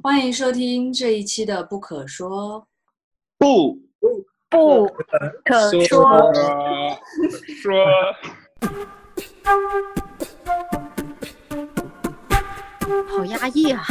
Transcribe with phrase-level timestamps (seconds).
[0.00, 2.62] 欢迎收听这一期的《不可说》。
[3.36, 3.76] 不
[4.48, 4.86] 不
[5.44, 6.32] 可说，
[7.60, 7.84] 说
[13.08, 13.82] 好压抑啊！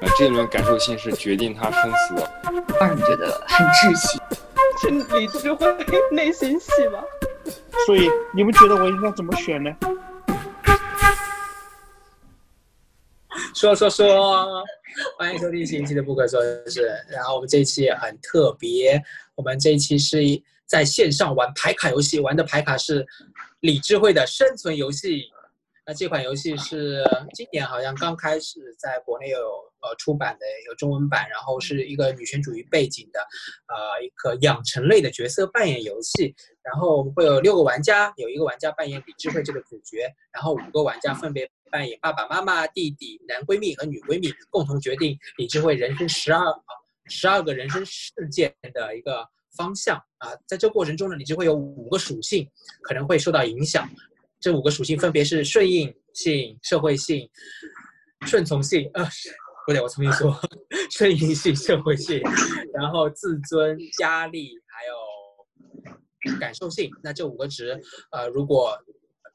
[0.00, 2.30] 啊，这轮感受性是决定他生死的。
[2.80, 4.18] 让人觉得很窒息。
[4.80, 5.66] 是理智会
[6.10, 7.02] 内心戏吧？
[7.86, 9.70] 所以你们觉得我应该怎么选呢？
[13.56, 14.62] 说说说，
[15.16, 16.82] 欢迎收听新一期的《不可说的事》。
[17.10, 19.02] 然后我们这一期也很特别，
[19.34, 20.18] 我们这一期是
[20.66, 23.06] 在线上玩牌卡游戏，玩的牌卡是
[23.60, 25.22] 理智慧的生存游戏。
[25.86, 33.20] 那这款游戏是今年好像刚开始在国内有呃出版的，有中文版，然后是一个女权主义背景的，
[33.68, 36.34] 呃一个养成类的角色扮演游戏。
[36.60, 46.72] 然后我们会有六个玩家，有一个玩家扮演李智慧这个主角，然后五个玩家分别扮演爸爸妈妈、弟弟、男闺蜜和女闺蜜，共同决定李智慧人生十二啊
[47.06, 50.30] 十二个人生事件的一个方向啊。
[50.46, 52.48] 在这过程中呢，李智慧有五个属性
[52.82, 53.88] 可能会受到影响，
[54.40, 57.28] 这五个属性分别是顺应性、社会性、
[58.26, 59.04] 顺从性，呃，
[59.66, 60.38] 不对，我重新说，
[60.90, 62.20] 顺应性、社会性，
[62.72, 66.90] 然后自尊、压力，还有感受性。
[67.02, 67.80] 那这五个值，
[68.12, 68.76] 呃，如果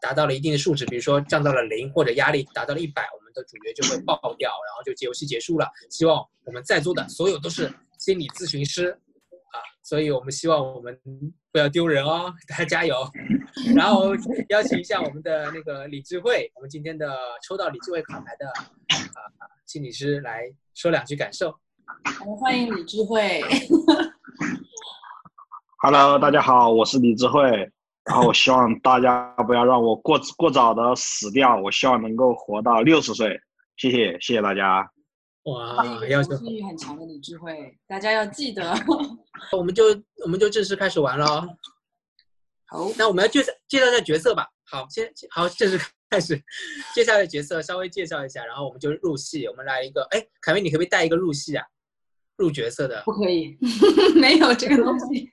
[0.02, 5.70] 达到了一定的数值，比如说降到了零或者压力达到了一百，我们的主角就会爆掉，然后就游戏结束了。
[5.90, 11.00] 希望我们在座的所有都是心理咨询师啊，所以我们希望我们
[11.52, 12.96] 不要丢人哦，大家加油。
[13.76, 14.16] 然后
[14.50, 21.54] 邀请一下我们的那个李智慧，我们今天的抽到李智慧卡牌的啊、心理师来说两句感受。
[22.22, 23.40] 我们欢迎李智慧。
[25.84, 27.72] Hello，大家好，我是李智慧。
[28.12, 33.40] 然后我希望大家不要让我过过早的死掉，我希望能够活到六十岁。
[33.78, 34.86] 谢谢，谢谢大家。
[35.44, 36.36] 哇要求
[36.68, 38.76] 很强的李智慧，大家要记得。
[39.58, 39.86] 我们就
[40.26, 41.48] 我们就正式开始玩了哦。
[42.68, 44.46] 好，那我们要介绍介绍一下角色吧。
[44.66, 45.80] 好，先好正式
[46.12, 46.38] 开始
[46.94, 49.48] 介绍一下角色，稍微介绍一下，然后我们就入戏。
[49.48, 51.66] 我们来一个，哎，凯威，你可不可以带一个入戏啊？
[52.36, 53.02] 入角色的。
[53.06, 53.58] 不可以，
[54.20, 55.32] 没有这个东西。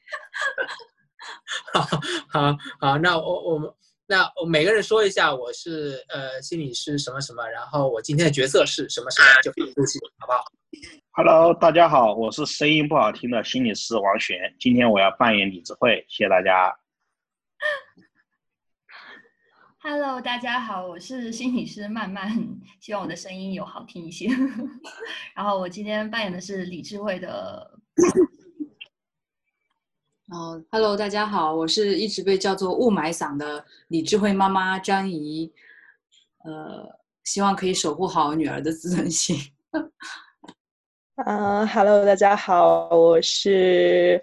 [1.73, 1.81] 好
[2.29, 3.71] 好好，那我我们
[4.07, 10.45] 那我每个人说一下，我是呃心理师什么什么，然后我今天的角色是什么什么，就可以入戏，好不好
[11.13, 14.39] ？Hello，大家好，我是声音不好听的心理师王璇。
[14.59, 16.75] 今天我要扮演李智慧，谢谢大家。
[19.81, 22.31] Hello，大家好，我是心理师曼曼，
[22.81, 24.29] 希望我的声音有好听一些。
[25.35, 27.79] 然后我今天扮演的是李智慧的，
[30.31, 35.51] 哦，Hello，大家好，我是一直被叫做雾霾嗓的李智慧妈妈张怡，
[36.45, 36.87] 呃，
[37.25, 39.39] 希望可以守护好女儿的自尊心。
[41.17, 44.23] 嗯、h e l l o 大家好，我是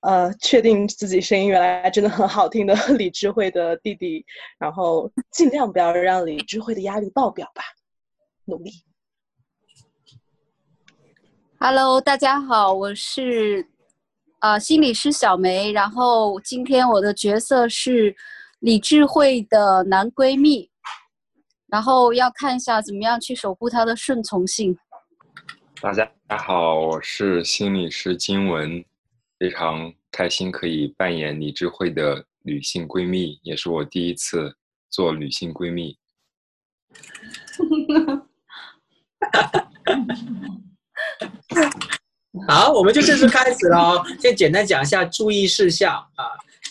[0.00, 4.24] 呃，确定自己声音原来真的很好听的李智慧的弟弟，
[4.58, 7.62] 然后尽量不要让李智慧的压力爆表吧，
[8.46, 8.72] 努力。
[11.60, 13.68] Hello，大家好，我是
[14.44, 18.14] 呃心理师小梅，然后今天我的角色是
[18.58, 20.68] 李智慧的男闺蜜，
[21.66, 24.76] 然后要看一下怎么样去守护她的顺从性。
[25.80, 28.84] 大家好，我是心理师金文，
[29.38, 34.54] 非常开心可以扮演李智慧的女性闺蜜，也是我第一次
[34.90, 35.96] 做女性闺蜜。
[42.48, 44.02] 好，我们就正式开始喽。
[44.20, 46.24] 先简单讲一下注意事项啊。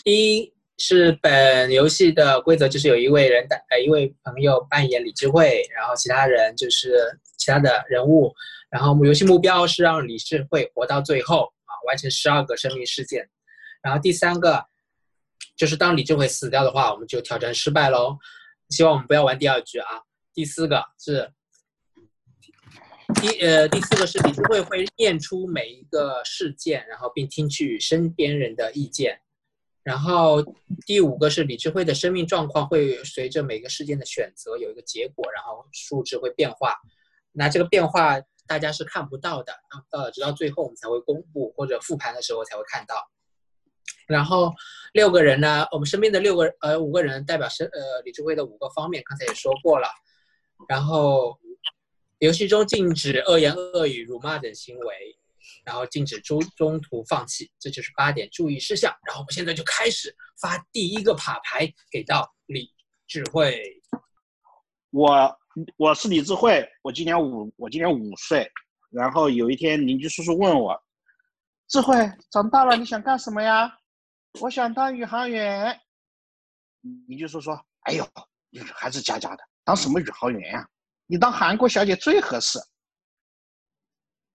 [0.04, 8.34] 一是本游戏的规则，就是有一位人呃一位朋友扮演李智慧，然后其他人就是其他的人物。
[8.68, 13.26] 然后游戏目标是让李智慧活到最后啊，完成十二个生命事件。
[13.82, 14.62] 然后第三个
[15.56, 18.18] 就是当李智慧死掉的话，我们就挑战失败喽。
[18.68, 19.86] 希望我们不要玩第二局啊。
[20.34, 21.30] 第四个是
[23.20, 29.20] 第呃第四个是李智慧会念出每一个事件，然后并听取身边人的意见。
[29.82, 30.42] 然后
[30.86, 36.74] 第五个是李智慧的生命状况会随着每个事件的选择有一个结果，然后数值会变化。
[37.32, 39.52] 那这个变化大家是看不到的，
[39.90, 42.94] 呃，直到最后我们才会公布或者复盘的时候才会看到。
[44.06, 44.54] 然后
[44.94, 49.88] 六个人呢，我们身边的六个呃五个人代表是呃李智慧的五个方面，刚才也说过了。
[50.66, 51.38] 然后
[52.24, 54.96] 游戏中禁止恶言恶语、辱骂等行为，
[55.62, 58.90] 然后禁止中中途放弃，这就是八点注意事项。
[59.06, 62.72] 然后我们现在就开始发第一个卡牌给到李
[63.06, 63.62] 智慧。
[64.88, 65.38] 我
[65.76, 68.50] 我是李智慧，我今年五，我今年五岁。
[68.88, 70.82] 然后有一天，邻居叔叔问我
[71.68, 71.94] ：“智慧，
[72.30, 73.70] 长大了你想干什么呀？”
[74.40, 75.78] 我想当宇航员。
[77.06, 78.08] 邻居叔叔说：“哎呦，
[78.48, 80.66] 你还是家家的，当什么宇航员呀？
[81.06, 82.58] 你当韩国小姐最合适。”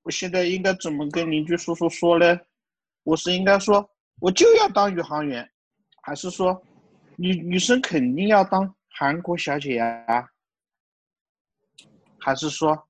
[0.04, 2.40] 我现在应该怎么跟邻居叔叔说呢？
[3.04, 3.88] 我是应该说
[4.20, 5.48] 我就要当宇航员，
[6.02, 6.62] 还是说
[7.18, 10.28] 女女生肯定要当韩国小姐呀？
[12.20, 12.90] 还是说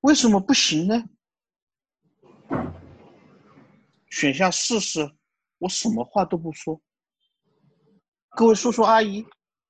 [0.00, 1.04] 为什么不行呢？
[4.10, 5.08] 选项四是，
[5.58, 6.80] 我什么话都不说。
[8.30, 9.24] 各位叔叔阿姨，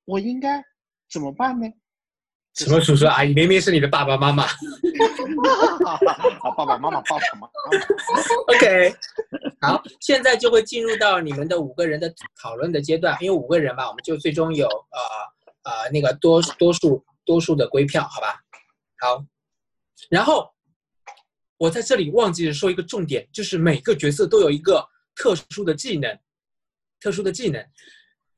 [0.05, 0.62] 我应该
[1.11, 1.67] 怎么办呢？
[2.65, 3.33] 什么叔叔阿姨？
[3.33, 4.47] 明明是你的爸爸妈妈。
[4.47, 4.53] 好
[6.55, 7.51] 爸爸妈妈抱什么？
[8.49, 8.95] OK，
[9.62, 14.99] 好，现在就会进入到你们的五个人的讨论的阶段，因为五个人嘛，我们就最终有呃
[15.62, 18.39] 呃那个多多数多数的归票，好吧？
[18.99, 19.25] 好，
[20.11, 20.53] 然后
[21.57, 24.87] 我在这里忘记了说一个重点，就是每个角色都有一个
[25.17, 26.15] 特殊的技能，
[27.01, 27.67] 特殊的技能。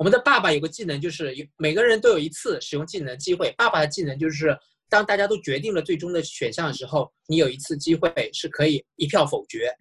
[0.03, 3.55] 我们的爸爸有个技能，就是每个人都有一次使用技能的机会。
[3.57, 4.59] 爸爸的技能就是，
[4.89, 9.73] 当大家都决定了最终的选项的时候，你有一次机会是可以一票否决，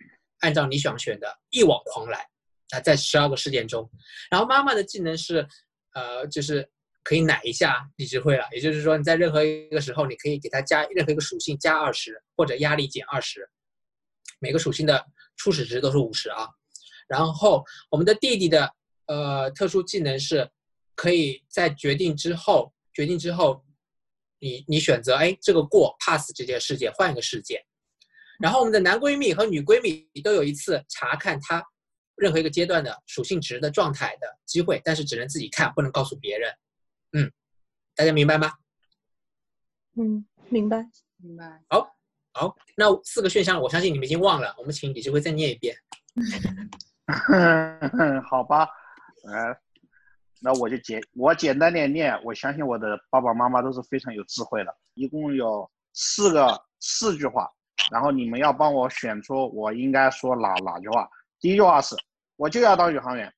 [0.42, 2.24] 按照你想选的一网狂来。
[2.70, 3.90] 啊，在十二个事件中，
[4.30, 5.44] 然后妈妈的技能是，
[5.96, 6.70] 呃，就是
[7.02, 8.48] 可以奶一下你就会了。
[8.52, 13.50] 也就是说，你在任何一个时候，你可以给他加任何一个属性加二十，或者压力减二十，
[14.38, 15.04] 每个属性的
[15.36, 16.48] 初始值都是五十啊。
[17.08, 18.72] 然后我们的弟弟的。
[19.12, 20.50] 呃，特殊技能是，
[20.96, 23.62] 可以在决定之后，决定之后，
[24.40, 27.62] 你你选择哎这个过 pass 这件事件，换一个事件。
[28.40, 31.62] 然后我们的男闺蜜和女闺蜜都有一次查看他
[32.16, 36.54] 任何一个阶段的属性值的状态的机会，但是只能自己看，不能告诉别人。
[37.12, 37.30] 嗯，
[37.94, 38.54] 大家明白吗？
[39.98, 41.62] 嗯，明白，明白。
[41.68, 41.98] 好，
[42.32, 45.76] 好，那四个选项我相信你们已经忘了，我们请李志辉再念一遍。
[48.24, 48.70] 好吧。
[49.28, 49.60] 哎，
[50.42, 54.76] 那我就简我简单点念，我相信我的爸爸妈妈都是非常有智慧的。
[54.96, 57.50] 一共有四个四句话，
[57.92, 61.08] 然后你们要帮我选出我应该说哪哪句话。
[61.40, 61.96] 第一句话是
[62.36, 63.32] 我就要当宇航员，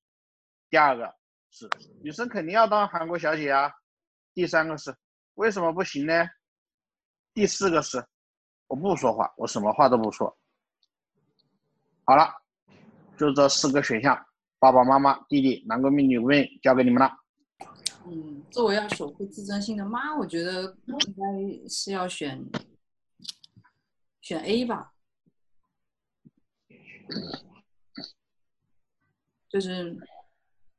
[0.69, 1.13] 第二个
[1.51, 1.69] 是
[2.01, 3.71] 女生肯定要当韩国小姐啊，
[4.33, 4.95] 第三个是
[5.35, 6.27] 为什么不行呢？
[7.33, 8.03] 第四个是
[8.67, 10.35] 我不说话，我什么话都不说。
[12.05, 12.33] 好了，
[13.17, 14.25] 就这四个选项。
[14.63, 17.11] 爸爸妈妈、弟弟、男闺蜜、女闺蜜，交给你们了。
[18.05, 22.41] 嗯，作为要守护自尊心的妈，我觉得应该是要选
[24.21, 24.93] 选 A 吧，
[29.49, 29.97] 就是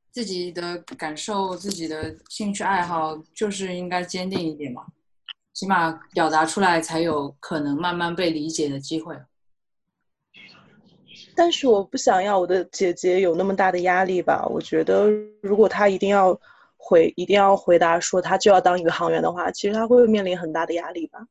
[0.09, 4.87] 自己的感受、自己的兴趣爱好，就是应该坚定一点嘛，
[5.53, 9.15] 起码表达出来才有可能慢慢被理解的机会。
[11.35, 14.45] 但是我不想要我的姐姐有那么大的压力吧？
[14.47, 15.09] 我觉得
[15.41, 16.39] 如果她一定要
[16.77, 21.27] 回，一定要回答说她就要当宇航员的话，其实她会面临很大的压力吧？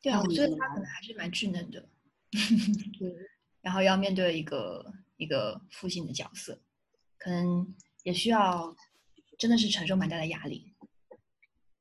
[0.00, 1.84] 对啊，我觉得她可能还是蛮稚嫩的，
[3.60, 6.58] 然后要面对一个一个父亲的角色，
[7.18, 8.74] 可能也需要
[9.36, 10.74] 真的是承受蛮大的压力，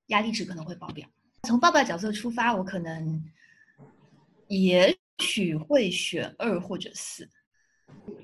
[0.07, 1.07] 压力值可能会爆表。
[1.43, 3.23] 从爸爸角色出发，我可能
[4.47, 4.97] 也。
[5.19, 7.29] 许会选二或者四，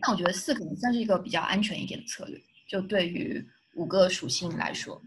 [0.01, 2.39] 那我觉得四可能算是一个比较安全一点的策略。
[2.67, 3.43] 就对于
[3.75, 5.01] 五个属性来说，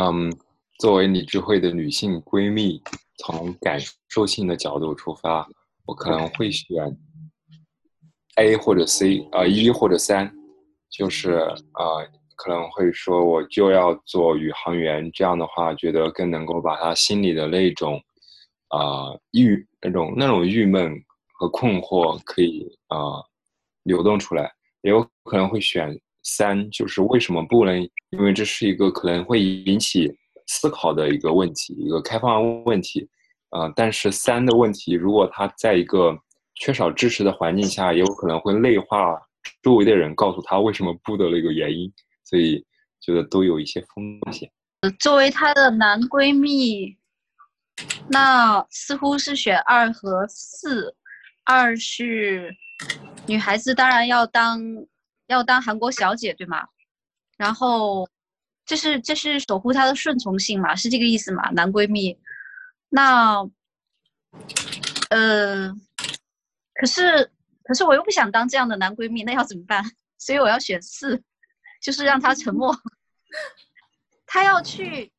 [0.00, 0.30] 嗯，
[0.78, 2.82] 作为理智慧的女性闺蜜，
[3.18, 3.78] 从感
[4.08, 5.48] 受性的角度出发，
[5.86, 6.66] 我可能会选
[8.36, 10.34] A 或者 C，呃，一或者三，
[10.90, 18.02] 就是呃，可能会说我就要做宇航员，这样的话，觉得更能够把她心里的那种。
[18.68, 20.92] 啊，郁那种那种郁闷
[21.32, 23.22] 和困惑可以啊
[23.84, 27.80] 流动出来，也有可能会选三，就是为什么不能？
[28.10, 30.10] 因为这是一个可能会引起
[30.46, 33.08] 思考的一个问题，一个开放问题。
[33.50, 36.14] 啊，但是三的问题，如果他在一个
[36.56, 39.18] 缺少支持的环境下，也有可能会内化
[39.62, 41.90] 周围的人告诉他为什么不的那个原因，
[42.24, 42.62] 所以
[43.00, 44.50] 觉得都有一些风险。
[45.00, 46.97] 作为她的男闺蜜。
[48.08, 50.94] 那似乎是选二和四，
[51.44, 52.54] 二是
[53.26, 54.60] 女孩子当然要当
[55.26, 56.66] 要当韩国小姐，对吗？
[57.36, 58.08] 然后
[58.64, 61.50] 这是这是守护她的顺从性嘛，是这个意思嘛？
[61.50, 62.18] 男闺蜜，
[62.88, 63.48] 那
[65.10, 65.72] 呃，
[66.74, 67.30] 可是
[67.64, 69.84] 可是我又不想当这样的男闺蜜，那要怎么办？
[70.18, 71.22] 所以我要选四，
[71.80, 72.76] 就是让他沉默，
[74.26, 75.12] 他要去。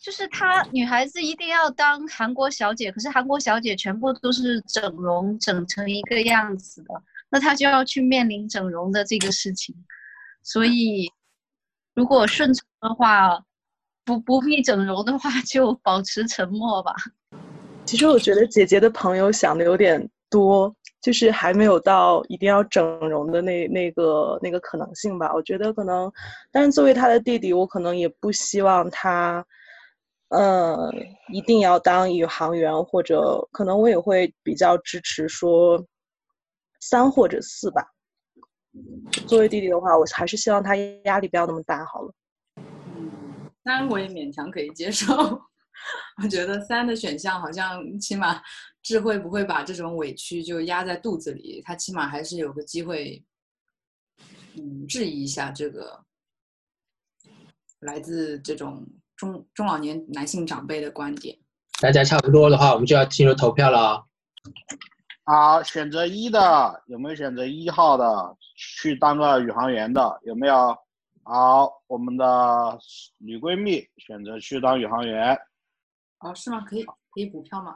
[0.00, 6.94] 就是她女孩子一定要当韩国小姐，可是韩国小姐全部都是整容整成一个样子的，
[7.30, 9.74] 那她就要去面临整容的这个事情。
[10.42, 11.10] 所以，
[11.94, 13.42] 如果顺从的话，
[14.04, 16.94] 不不必整容的话，就保持沉默吧。
[17.84, 25.34] 其实我觉得姐姐的朋友想的有点多，就是还没有到一定要整容的那那个那个可能性吧。
[25.34, 26.10] 我觉得可能，
[26.52, 29.44] 但是作为她的弟弟，我可能也不希望他，
[30.28, 30.90] 呃，
[31.32, 35.82] 一定要当宇航员，或者可能我也会比较支持说
[36.80, 37.86] 三或者四吧。
[39.26, 42.14] 作为弟弟的话，我还是希望他压力不要那么大好了。
[42.56, 45.06] 嗯，三我也勉强可以接受。
[46.22, 48.42] 我觉得三的选项好像起码
[48.82, 53.24] 智慧不会把这种委屈就压在肚子里，他起码还是有个机会，
[54.56, 56.04] 嗯，质疑一下这个
[57.80, 58.86] 来自这种
[59.18, 61.36] 中中老年男性长辈的观点。
[61.82, 64.04] 大家差不多的话，我们就要进入投票了啊。
[65.24, 70.20] 好，选择一的有没有选择一号的去当个宇航员的？
[70.24, 70.74] 有没有？
[71.24, 72.78] 好，我们的
[73.18, 75.38] 女闺蜜选择去当宇航员。
[76.20, 76.60] 哦，是吗？
[76.62, 77.74] 可以可以补票吗？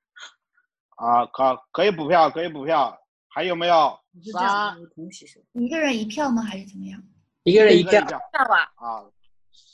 [0.96, 2.96] 啊，可可以补票，可以补票。
[3.28, 3.98] 还有没有？
[4.22, 5.42] 是这样，同时说。
[5.52, 6.42] 一个人一票吗？
[6.42, 7.02] 还是怎么样？
[7.44, 8.00] 一个人一票。
[8.04, 8.72] 票吧。
[8.76, 9.04] 啊，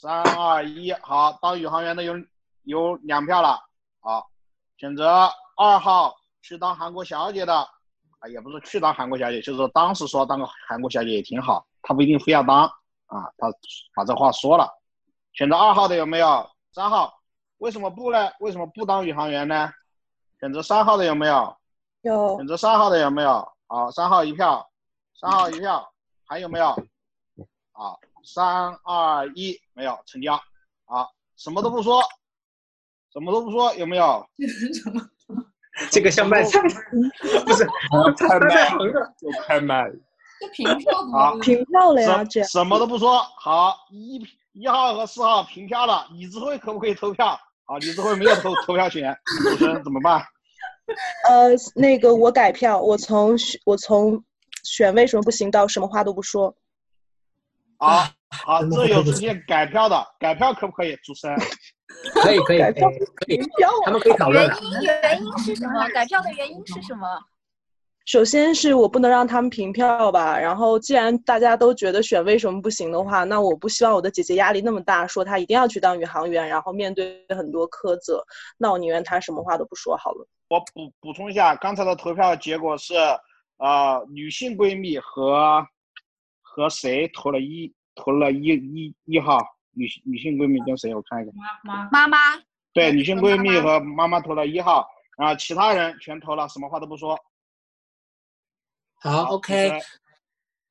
[0.01, 2.13] 三二一，好，当宇航员的有
[2.63, 3.59] 有两票了。
[3.99, 4.29] 好，
[4.77, 7.53] 选择二号去当韩国小姐的，
[8.19, 12.63] 啊，也不是去当韩国小姐，就是说当时说当个韩国小姐也挺好，她不一定非要当
[13.07, 13.51] 啊，她
[13.93, 14.69] 把这话说了。
[15.33, 16.49] 选择二号的有没有？
[16.71, 17.13] 三号。
[17.57, 18.31] 为什么不呢？
[18.39, 19.69] 为什么不当宇航员呢？
[20.39, 21.57] 选择三号的有没有？
[22.03, 22.37] 有。
[22.37, 23.45] 选择三号的有没有？
[23.67, 24.65] 好，三号一票，
[25.19, 25.91] 三号一票，
[26.25, 26.73] 还有没有？
[27.73, 30.39] 好，三二一，没有成交。
[30.85, 32.01] 好，什么都不说，
[33.13, 34.25] 什么都不说，有没有？
[34.83, 35.01] 什么？
[35.91, 36.59] 这个像卖菜，
[37.45, 37.65] 不是
[38.17, 38.69] 开麦，
[39.17, 39.89] 就开麦。
[40.39, 43.21] 这平票好，平票了呀，这什么都不说。
[43.37, 47.27] 好，一一号和四号平票了，李智慧可不可以投票？
[47.65, 50.21] 啊，李智慧没有投投票权，主持人怎么办？
[51.29, 54.23] 呃，那个我改票，我从我从
[54.63, 56.55] 选为什么不行到什么话都不说。
[57.79, 58.07] 好，
[58.45, 60.95] 好，这有直接改票的，改票可不可以？
[60.97, 61.37] 主持人
[62.21, 64.45] 可以可以改票可以，票他们可以讨论。
[64.45, 65.87] 原因原因是什么？
[65.89, 67.07] 改票的原因是什么？
[68.05, 78.25] 首先是我不能让他们平票吧，然后既然大家都觉得选为什么不行的话，那我不希望我的姐姐压力那么大，说她一定要去当宇航员，然后面对很多苛责，
[78.57, 80.27] 那我宁愿她什么话都不说好了。
[80.49, 82.95] 我补补充一下，刚才的投票结果是，
[83.57, 85.63] 呃，女性闺蜜和
[86.51, 89.39] 和谁投了一投了一一一号，
[89.71, 90.93] 女女性闺蜜跟谁？
[90.95, 91.31] 我看一下。
[91.63, 92.17] 妈妈妈妈。
[92.73, 94.87] 对，女性闺蜜和妈妈投了一号，
[95.17, 97.17] 然后其他人全投了什么话都不说。
[98.95, 99.71] 好，OK，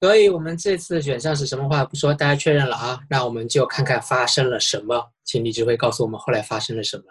[0.01, 3.01] 所以我们这次的选项是什么话不说，大家确认了啊？
[3.09, 7.05] 那我们就看看发生了什么，请李智慧告诉我们后来发生了什么。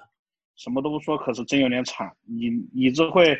[0.56, 2.12] 什么都不说，可是真有点惨。
[2.24, 3.38] 李李智慧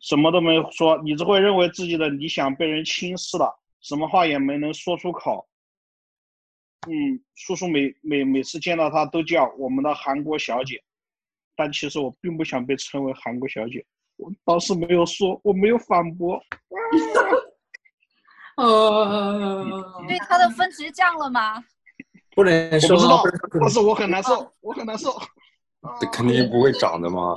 [0.00, 5.48] 什么都没说，李智慧认为自己的理想被人轻视了，什么话也没能说出口。
[6.86, 10.82] 嗯，叔叔每每每次见到他都叫我们的韩国小姐，
[11.56, 13.84] 但其实我并不想被称为韩国小姐。
[14.16, 16.40] 我当时没有说，我没有反驳。
[18.56, 21.62] 哦，对他的分值降了吗？
[22.34, 25.12] 不能说，我不知道，但是我很难受，我很难受。
[26.00, 27.34] 这肯定不会涨的嘛。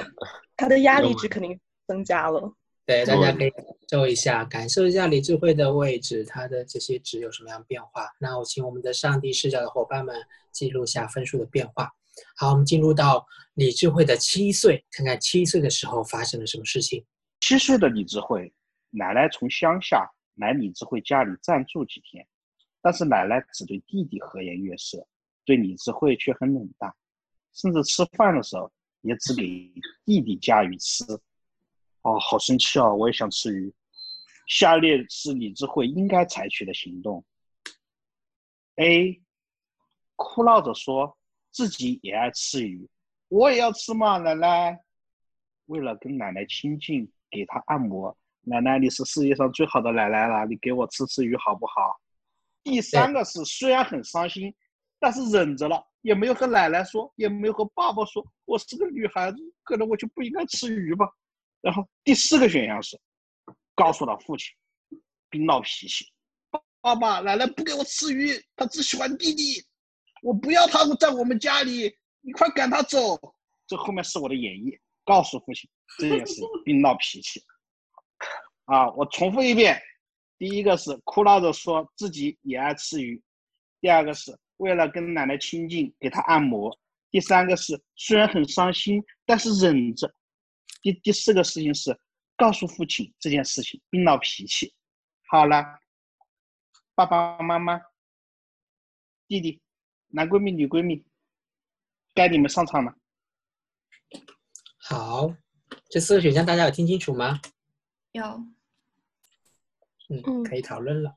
[0.57, 2.51] 他的压力值肯定增加了。
[2.85, 8.09] 对，大家可以感受一下，感受一下李智慧的位置，它的这些值有什么样变化？
[8.19, 10.15] 那我请我们的上帝视角的伙伴们
[10.51, 11.91] 记录下分数的变化。
[12.35, 17.05] 好，我们进入到李智慧的七岁，看看七岁的时候发生了什么事情。
[17.39, 18.51] 七岁的李智慧，
[18.89, 22.27] 奶奶从乡下来李智慧家里暂住几天，
[22.81, 25.07] 但是奶奶只对弟弟和颜悦色，
[25.45, 26.93] 对李智慧却很冷淡，
[27.53, 28.69] 甚至吃饭的时候
[29.01, 29.71] 也只给
[30.03, 31.05] 弟弟夹鱼吃。
[32.03, 32.93] 哦，好生气啊！
[32.93, 33.73] 我也想吃鱼。
[34.47, 37.23] 下列是李智慧应该采取的行动
[38.75, 39.21] ：A.
[40.15, 41.17] 哭闹着说。
[41.53, 42.89] 自己也爱吃鱼，
[43.27, 44.79] 我也要吃嘛，奶奶。
[45.65, 48.17] 为了跟奶奶亲近，给她按摩。
[48.43, 51.99] 奶奶，你是世界上最好的奶奶了，你给我吃吃鱼好不好？
[52.63, 54.55] 第三个是虽然很伤心，
[54.97, 61.05] 但是忍着了，也没有和奶奶说，也没有和爸爸说，我是个女孩子，可能我就不应该吃鱼吧。
[61.61, 62.99] 然后第四个选项是
[63.75, 64.47] 告诉了父亲，
[65.29, 66.05] 并闹脾气。
[66.81, 69.63] 爸爸，奶奶不给我吃鱼，他只喜欢弟弟。
[70.23, 73.19] 我不要他们在我们家里，你快赶他走。
[73.67, 77.43] 这后面是我的演绎，告诉父亲 这件事情，并闹脾气。
[78.65, 79.79] 啊，我重复一遍，
[80.37, 83.21] 第一个是哭闹着说自己也爱吃鱼，
[83.79, 86.75] 第二个是为了跟奶奶亲近给她按摩，
[87.11, 90.11] 第三个是虽然很伤心，但是忍着。
[90.81, 91.99] 第第四个事情是
[92.35, 94.73] 告诉父亲这件事情，并闹脾气。
[95.27, 95.79] 好了，
[96.95, 97.79] 爸爸妈妈、
[99.27, 99.61] 弟弟、
[100.07, 101.05] 男闺蜜、女闺蜜，
[102.13, 102.95] 该你们上场了。
[104.77, 105.33] 好，
[105.89, 107.39] 这四个选项大家有听清楚吗？
[108.11, 108.25] 有，
[110.09, 111.15] 嗯，可以讨论了。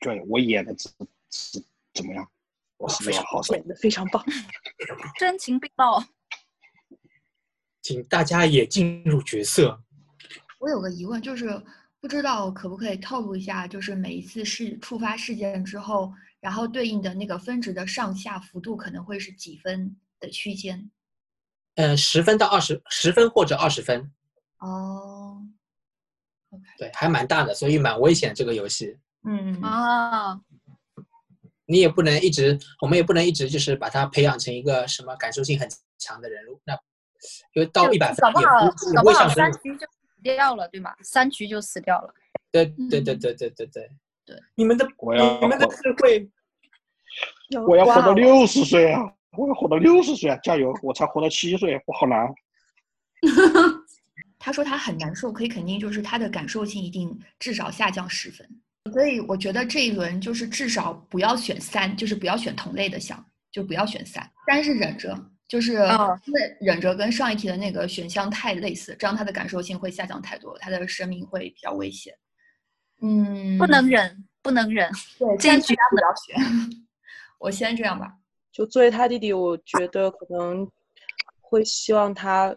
[0.00, 0.92] 对，我演的怎
[1.28, 2.30] 怎怎么样？
[2.80, 4.24] 我是非常好，演的非常棒，
[5.18, 6.02] 真情并茂。
[7.82, 9.78] 请大家也进入角色。
[10.58, 11.62] 我有个疑问，就是
[12.00, 16.10] 不知道可不可以透露一下，就是每一次事触发事件之后，
[16.40, 20.90] 然后对应的那个分值的上下幅度可能会是几分的区间？
[21.74, 24.10] 呃，十分到二十，十分或者二十分。
[24.58, 25.46] 哦
[26.48, 28.98] ，OK，对，还蛮大的，所以蛮危险这个游戏。
[29.24, 30.40] 嗯啊，
[31.70, 36.60] 你也不能一直，我们也不能一直就是把他培养成一个什么感受性很强的人物。
[36.64, 36.74] 那
[37.52, 39.36] 因为到一百分搞不也好搞不好不会上升。
[39.36, 40.94] 三局就死掉了，对吗？
[41.02, 42.12] 三局就死掉了。
[42.50, 43.90] 对对对对对对对
[44.26, 46.28] 对，你们的我要你们的智慧，
[47.68, 49.00] 我要活到六十岁啊！
[49.36, 50.36] 我要活到六十岁啊！
[50.42, 50.76] 加油！
[50.82, 52.26] 我才活到七岁，我好难。
[54.40, 58.48] 他说他很难受，可以肯定就是他的感受性一定至少下降十分。
[58.92, 64.28] 所以我觉得这一轮就是至少不要选三，就是不要选同类的项，就不要选三。
[64.46, 65.16] 三是忍着，
[65.48, 72.14] 就是哦因为忍着跟上一题的那个选项太类似，这样他的感受性会下降太多，他的生命会比较危险。
[73.02, 74.90] 嗯，不能忍，不能忍。
[75.18, 76.70] 对，这一局暂时大家不要选。
[77.38, 78.12] 我先这样吧。
[78.52, 80.68] 就作为他弟弟，我觉得可能
[81.40, 82.54] 会希望他，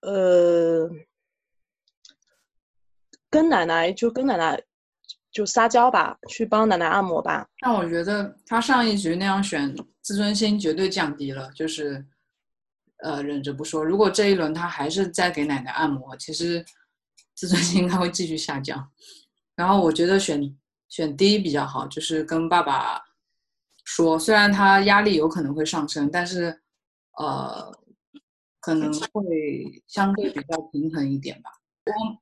[0.00, 0.90] 呃，
[3.30, 4.60] 跟奶奶就跟奶奶
[5.30, 7.46] 就撒娇吧，去帮奶奶按摩吧。
[7.60, 12.04] 但我觉得他上一局那样选，自尊心绝对降低了，就是
[13.02, 13.84] 呃忍着不说。
[13.84, 16.64] 如果这一轮他还是在给奶奶按摩，其实
[17.34, 18.90] 自尊心应该会继续下降。
[19.54, 20.56] 然后我觉得选
[20.88, 23.00] 选 D 比较好，就是跟爸爸
[23.84, 26.60] 说，虽然他压力有可能会上升，但是
[27.18, 27.70] 呃
[28.60, 31.50] 可能会相对比较平衡一点吧。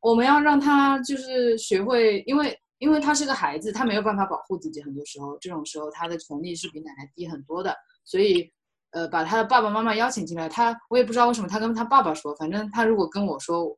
[0.01, 8.53] 我我们要让他就是学会，因为因为他是个孩子，他没有办法保护自己，很多时候这种时候他的权利是比奶奶低很多的，所以
[8.91, 13.77] 呃把他的爸爸妈妈邀请进来，他我也不知道为什么他跟他爸爸说，反正他如果跟我说，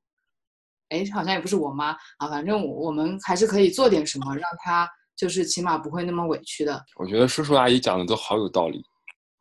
[0.89, 6.85] 哎好像也不是我妈啊，反正我们还是可以做点什么，让他就是起码不会那么委屈的。
[6.97, 8.83] 我觉得叔叔阿姨讲的都好有道理，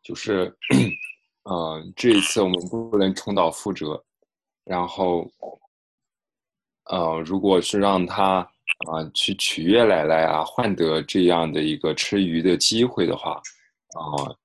[0.04, 0.56] 就是，
[1.43, 4.04] 呃，这一次我们不能重蹈覆辙，
[4.65, 5.26] 然后，
[6.86, 8.48] 呃，如果是让他
[8.91, 14.36] 啊、去取悦奶奶啊，换得这样的一个吃鱼的机会的话，啊、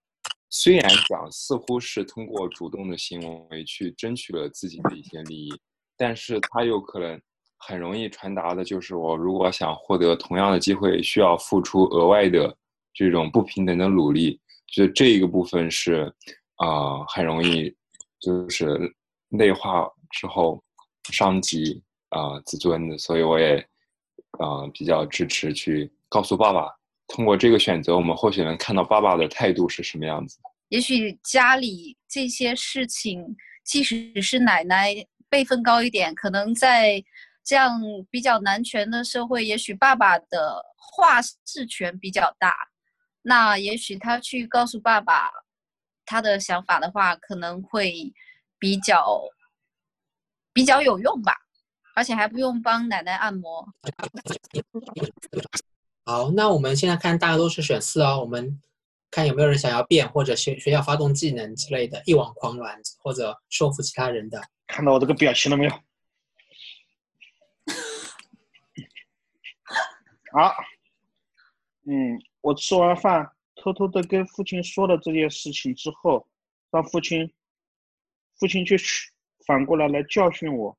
[0.50, 5.52] 虽然讲似乎是通过主动的行为去争取了自己的一些利益，
[5.96, 7.20] 但是他有可能
[7.58, 12.56] 很容易传达的就是我如果想获得同样的机会，需要付出额外的
[12.94, 16.12] 这种不平等的努力，就这一个部分是
[16.56, 17.74] 啊、很容易
[18.20, 18.78] 就是
[19.28, 20.62] 内化之后
[21.10, 23.66] 伤及啊、自尊的，所以我也
[24.40, 26.68] 嗯、比较支持去告诉爸爸，
[27.08, 30.38] 通过这个选择，我们或许能看到爸爸的态度是什么样子。
[30.68, 34.94] 也许家里这些事情，即使是奶奶
[35.28, 37.04] 辈分高一点，可能在
[37.44, 37.78] 这样
[38.10, 42.54] 比较男权的社会，也许爸爸的话事权比较大。
[43.20, 45.30] 那也许他去告诉爸爸
[46.06, 48.12] 他的想法的话，可能会
[48.58, 49.20] 比较
[50.54, 51.34] 比较有用吧，
[51.94, 53.68] 而且还不用帮奶奶按摩。
[56.04, 58.60] 好，那我们现在看大家都是选四哦，我们
[59.10, 64.42] 看有没有人想要变或者学学校发动技能之类的，一网狂澜或者说服其他人的。
[64.66, 65.70] 看到我这个表情了没有？
[70.32, 70.52] 好，
[71.86, 76.26] 嗯，我吃完饭，偷偷的跟父亲说了这件事情之后，
[76.70, 77.32] 让父亲，
[78.38, 79.12] 父亲却去
[79.46, 80.76] 反过来来教训我，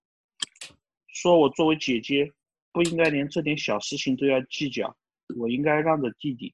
[1.14, 2.30] 说我作为姐姐
[2.72, 4.94] 不应该连这点小事情都要计较，
[5.38, 6.54] 我应该让着弟弟，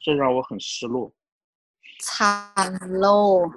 [0.00, 1.12] 这让我很失落。
[2.00, 3.48] 惨喽！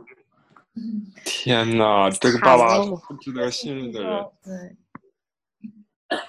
[1.25, 4.25] 天哪，这个爸爸不值得信任的人。
[4.43, 6.19] 对，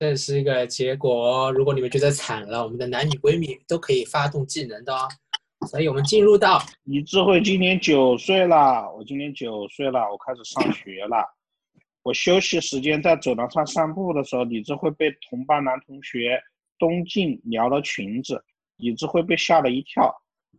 [0.00, 1.52] 这是一个结果。
[1.52, 5.08] 如果你们觉得惨了，我们的男女闺蜜都可以发动技能的哦。
[5.68, 11.37] 所以我们进入到你智慧今年九岁了，我今年九岁了，我开始上学了。
[12.08, 16.42] 我休息时间在走廊上散步的时候，李智慧被同班男同学
[16.78, 18.42] 东进撩了裙子，
[18.76, 20.10] 李智慧被吓了一跳，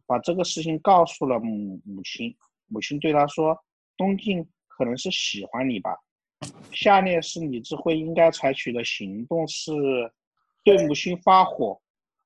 [0.05, 2.31] 把这个事情告诉了母母亲。
[2.67, 3.57] 母亲对他说
[3.97, 5.89] ：“东进可能是喜欢你吧。”
[6.71, 9.71] 下列是李智慧应该采取的行动：是
[10.63, 11.81] 对母亲发火。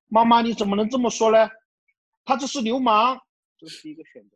[0.10, 1.50] 妈妈，你怎么能这么说呢？
[2.26, 3.18] 他这是流氓，
[3.58, 4.36] 这是第一个选择。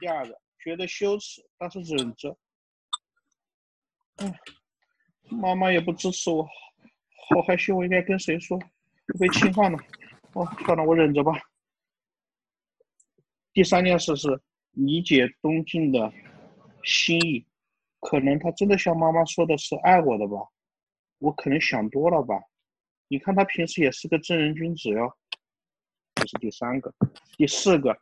[0.00, 2.34] 第二个，觉得羞耻，但是忍着。
[4.18, 4.40] 哎，
[5.30, 8.58] 妈妈也不支持我，好害羞，我应该跟谁说？
[9.18, 9.78] 被侵犯了。
[10.34, 11.32] 哦，算了，我忍着吧。
[13.52, 14.40] 第三件事是
[14.72, 16.12] 理解东晋的
[16.84, 17.46] 心意，
[18.00, 20.36] 可能他真的像妈妈说的是爱我的吧？
[21.18, 22.34] 我可能想多了吧？
[23.08, 25.12] 你看他平时也是个正人君子哟。
[26.14, 26.92] 这是第三个，
[27.36, 27.96] 第四个，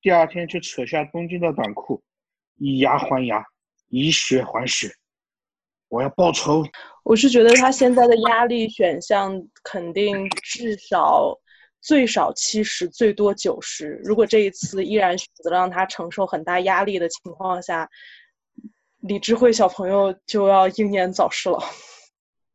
[0.00, 2.02] 第二天去扯下东京的短裤，
[2.56, 3.44] 以牙还牙，
[3.88, 4.94] 以血还血，
[5.92, 6.64] 我要报仇。
[7.04, 11.38] 我是觉得他现在的压力选项肯定至少
[11.82, 14.00] 最少七十，最多九十。
[14.02, 17.86] 如果这一次依然选择让他承受很大压力的情况下，
[19.00, 21.58] 李智慧小朋友就要英年早逝了。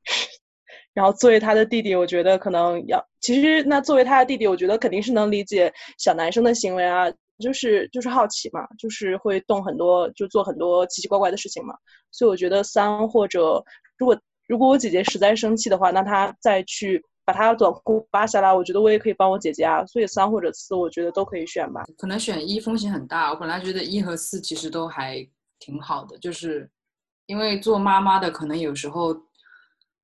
[0.96, 7.06] 然后作为他的弟弟，我觉得可能要，其实那作为他的弟弟，我觉得肯定是能理解小男生的行为啊，
[7.40, 11.74] 就是就是好奇嘛，就是会动很多，就做很多奇奇怪怪的事情嘛。
[12.12, 13.64] 所以我觉得三或者
[13.98, 19.86] 如果如果我姐姐实在生气的话，那她再去把她短裤扒下来，我觉得我也可以帮我姐姐啊。
[19.86, 21.84] 所以三或者四，我觉得都可以选吧。
[21.98, 25.28] 可能选一风险很大，我本来觉得一和四其实都还
[25.60, 26.70] 挺好的，就是
[27.26, 29.14] 因为做妈妈的可能有时候，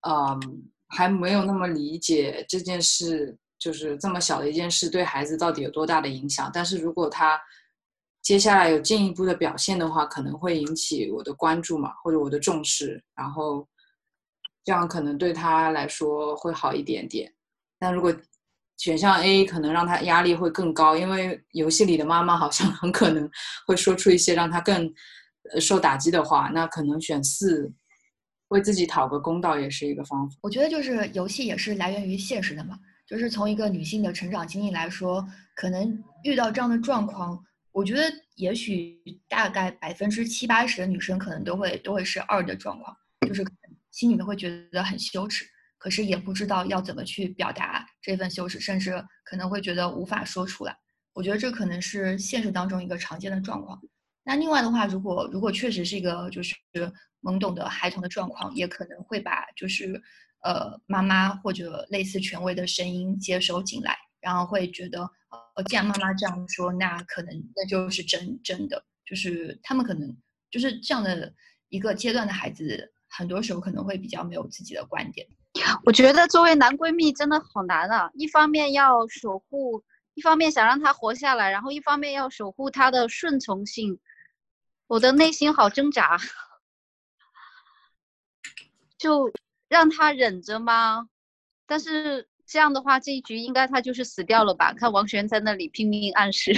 [0.08, 0.70] 嗯。
[0.96, 6.52] 还没有那么理解这件事，就是这么小的一件事对孩子到底有多大的影响。
[6.54, 7.40] 但是如果他
[8.22, 13.66] 接下来有进一步的表现的话，可能会引起我的关注嘛，或者我的重视，然后
[14.66, 17.34] 这样可能对他来说会好一点点。
[17.80, 18.14] 但如果
[18.78, 23.30] 选项 A 可能让他压力会更高，因为游戏里的妈妈好像很可能
[23.66, 24.94] 会说出一些让他更
[25.62, 27.72] 受打击的话，那可能选四。
[28.50, 30.38] 为自己讨个公道也是一个方法。
[30.42, 32.78] 我觉得就是游戏也是来源于现实的嘛，
[33.14, 35.24] 就是从一个女性的成长经历来说，
[35.56, 37.40] 可能遇到这样的状况，
[37.72, 39.00] 我觉得也许
[39.30, 42.98] 大概百分之七八十的女生可能都会都会是二的状况，
[43.28, 43.46] 就是
[43.92, 45.46] 心里面会觉得很羞耻，
[45.78, 50.76] 可是也不知道要怎么去表达这份羞耻，甚至可能会觉得无法说出来。
[51.14, 53.80] 我觉得这可能是现实当中一个常见的状况。
[54.24, 56.56] 那另外的话，如果如果确实是一个就是
[57.22, 60.02] 懵懂的孩童的状况，也可能会把就是
[60.44, 65.10] 呃妈妈或者类似权威的声音接收进来，然后会觉得
[65.56, 70.16] 呃既然妈妈这样说，那可能那就是真真的，就是他们可能
[70.52, 71.34] 就是这样的
[71.70, 75.28] 一个阶段的孩子，很多时候可能会比较没有自己的观点。
[75.86, 79.84] 我觉得作为男闺蜜真的好难啊，一方面要守护，
[80.16, 84.00] 一方面想让他活下来，然后一方面要守护他的顺从性。
[84.88, 86.18] 我的内心好挣扎，
[88.98, 89.32] 就
[89.74, 91.10] 让他忍着吗？
[91.66, 94.72] 但是这样的话，这一局应该他就是死掉了吧？
[94.72, 96.52] 看王璇在那里拼命暗示，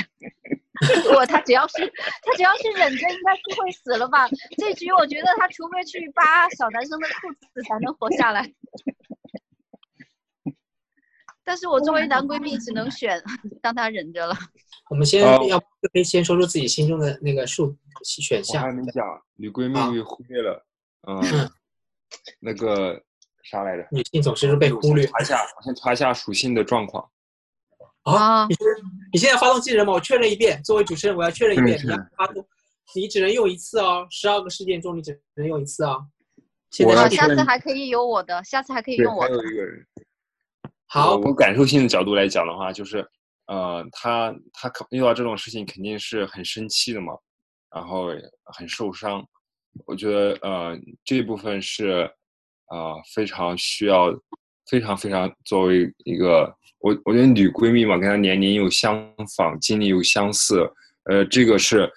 [1.05, 1.75] 如果他只要是
[2.23, 4.27] 他只要是忍着，应该是会死了吧？
[4.57, 8.53] 这局我觉得他除非去扒小男生的裤子才能活下来。
[11.45, 13.23] 但是我作为男闺蜜，只能选
[13.63, 14.35] 让他忍着了。
[14.89, 18.61] 我们先要可以先说出自己心中的那个数选项。
[18.61, 20.65] 我还没讲，女闺蜜被忽略了。
[21.07, 21.49] 嗯，
[22.39, 22.99] 那个
[23.45, 23.87] 啥来着？
[23.91, 25.05] 女性总是被忽略。
[25.05, 27.07] 查一下，我先查一下属性的状况。
[28.03, 28.55] 啊，你
[29.13, 29.93] 你现在发动技能吗？
[29.93, 30.61] 我确认一遍。
[30.63, 31.79] 作为主持人，我要确认一遍。
[31.83, 32.45] 你要发动，
[32.95, 34.05] 你只能用一次哦。
[34.09, 36.05] 十二个事件中，你只能用一次哦。
[36.85, 39.35] 我下次还可以有我的，下次还可以用我的。
[39.37, 39.85] 还有一个人。
[40.87, 43.05] 好，从感受性的角度来讲的话，就是，
[43.47, 47.13] 呃，他他遇到这种事情肯定是很生气的嘛，
[47.73, 48.07] 然后
[48.45, 49.25] 很受伤。
[49.85, 52.09] 我觉得，呃，这一部分是，
[52.67, 54.13] 啊，非常需要，
[54.69, 58.95] 非常非常作为一个，我我觉得女闺蜜嘛，跟她年龄又相
[59.37, 60.69] 仿，经历又相似，
[61.03, 61.91] 呃，这个是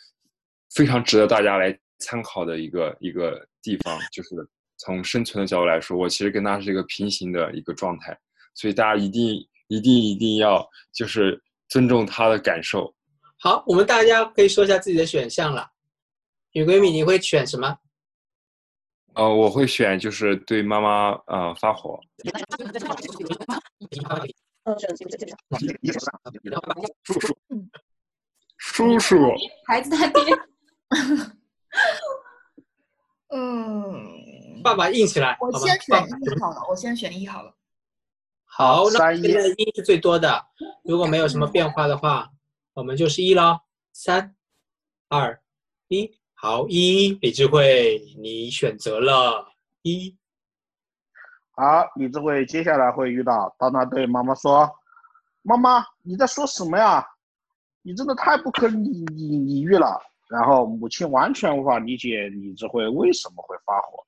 [0.75, 3.99] 非常值得大家来参考的一个一个地方。
[4.13, 4.29] 就是
[4.77, 8.17] 从生存的角度来说，我其实跟她是一个平行的一个状态。
[8.55, 12.93] 所以大家一定一定一定要就是尊重他的感受。
[13.39, 15.71] 好，我们大家可以说一下自己的选项了。
[16.53, 17.79] 女闺蜜，你会选什么？
[19.19, 22.01] 呃，我会选就是对妈妈呃发火。
[27.03, 27.37] 叔叔，
[28.57, 29.17] 叔叔，
[29.67, 30.23] 孩子他爹。
[33.31, 35.37] 嗯，爸爸硬起来。
[35.41, 37.53] 我先选一好了，我先选一好了。
[38.45, 40.47] 好，那三一现在一是最多的，
[40.85, 42.31] 如果没有什么变化的话，
[42.75, 43.59] 我们就是一喽。
[43.93, 44.37] 三、
[45.09, 45.43] 二、
[45.89, 49.45] 一，好，一，李智慧，你选择了
[49.83, 50.17] 一。
[51.51, 54.71] 好，李智慧接下来会遇到，当他对妈妈说
[55.43, 57.05] ：“妈妈，你在说什么呀？
[57.83, 63.99] 你真的太不可理理理喻了。”然后母亲完全无法理解李智慧为什么会发火。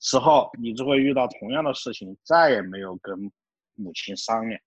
[0.00, 3.30] 此后，李智慧遇到同样的事情，再也没有跟
[3.74, 4.58] 母亲商量。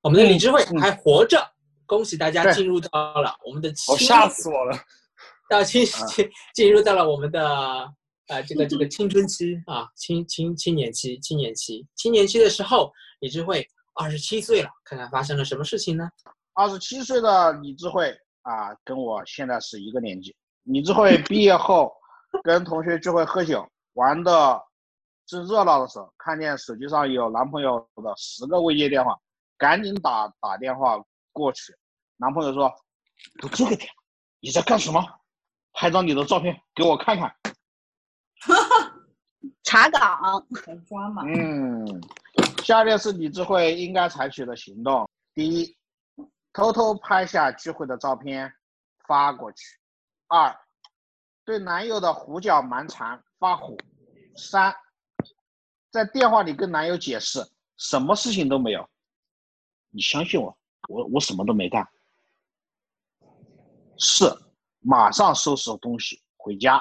[0.00, 1.38] 我们的李智慧还活着，
[1.86, 4.76] 恭喜大家进入到了我们的吓死我了。
[5.54, 7.88] 到青 进进入到了我们的
[8.26, 13.64] 呃这个这个青春期啊，青青青年期，青年期，青年期的时候，李智慧
[13.94, 16.10] 二十七岁了，看看发生了什么事情呢？
[16.54, 18.12] 二十七岁的李智慧
[18.42, 20.34] 啊，跟我现在是一个年纪。
[20.64, 21.92] 李智慧毕业后
[22.42, 24.60] 跟同学聚会喝酒，玩的
[25.26, 29.16] 正热闹的时候，看见手机上有男朋友的十个未接电话，
[29.56, 31.00] 赶紧打打电话
[31.32, 31.72] 过去。
[32.16, 32.72] 男朋友说
[33.40, 33.88] ：“都这个点，
[34.40, 35.04] 你在干什么？
[35.74, 37.36] 拍张你的照片给我看看。
[39.62, 41.22] 查岗，很抓嘛”。
[41.28, 41.84] 嗯，
[42.62, 45.76] 下列是李智慧应该采取的行动：第一，
[46.52, 48.52] 偷偷拍下聚会的照片
[49.06, 49.58] 发过去；
[50.28, 50.54] 二，
[51.44, 53.74] 对男友的胡搅蛮缠发火；
[54.36, 54.74] 三，
[55.90, 57.44] 在电话里跟男友解释
[57.76, 58.88] 什么事情都没有，
[59.90, 60.56] 你相信我，
[60.88, 61.84] 我我什么都没干；
[63.98, 64.38] 四，
[64.84, 66.80] 马上收拾东西回家。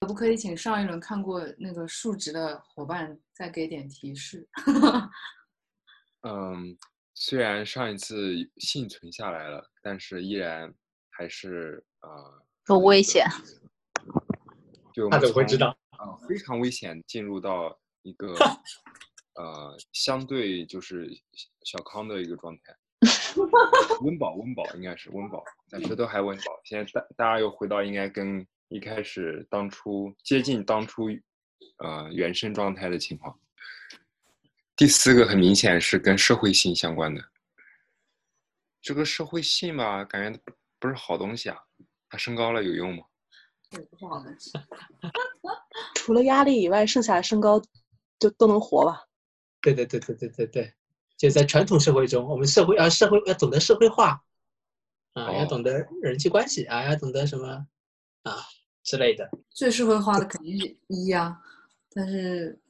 [0.00, 4.48] 可不可以请上一轮看过那个数值的伙伴再给点提示？
[6.22, 6.76] 嗯，
[7.14, 10.72] 虽然上一次幸存下来了，但是依然
[11.10, 12.08] 还是啊
[12.64, 13.26] 很危险。
[14.92, 15.76] 就，他怎么会知道？
[15.98, 18.34] 呃，非常危险，进入到一个
[19.34, 21.10] 呃相对就是
[21.64, 22.76] 小康的一个状态，
[24.02, 26.60] 温饱温饱应该是温饱， 暂时都还温饱。
[26.64, 31.08] 现在大大家又回到应该跟一开始当初接近当初
[31.78, 33.38] 呃原生状态的情况。
[34.76, 37.22] 第四个很明显是跟社会性相关的，
[38.82, 41.58] 这个社会性吧，感觉不不是好东西啊。
[42.08, 43.04] 它升高了有用吗？
[43.70, 44.52] 对，不是好东西。
[45.96, 47.60] 除了压力以外，剩下的身高
[48.18, 49.02] 就都能活吧？
[49.62, 50.74] 对对对对对对对，
[51.16, 54.22] 就在传统社会中，我们社会要社会要懂得社会化，
[55.14, 57.66] 啊，要哦懂得人际关系啊，要懂得什么
[58.22, 58.36] 啊
[58.82, 59.30] 之类的。
[59.50, 61.40] 最社会化的肯定是一呀、
[61.90, 62.60] 但是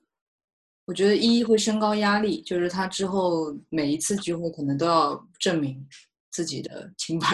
[0.85, 5.85] 我觉得一会升高压力，就是他之后每一次聚会可能都要证明
[6.30, 7.26] 自己的清白。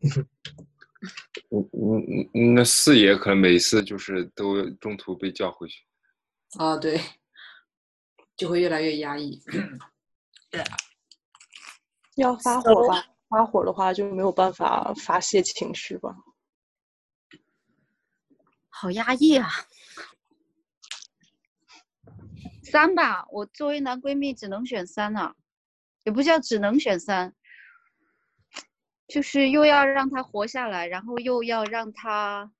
[1.50, 5.84] 嗯嗯嗯，那四爷可能每次就是都中途被叫回去。
[6.56, 7.00] 啊，对，
[8.36, 9.40] 就会越来越压抑。
[12.16, 13.04] 要发火吧？
[13.28, 16.16] 发火的话就没有办法发泄情绪吧？
[18.68, 19.50] 好压抑啊！
[22.62, 25.34] 三吧，我作为男闺蜜只能选三了、
[26.04, 27.34] 也不叫只能选三，
[29.08, 32.52] 就是又要让他活下来，然后又要让他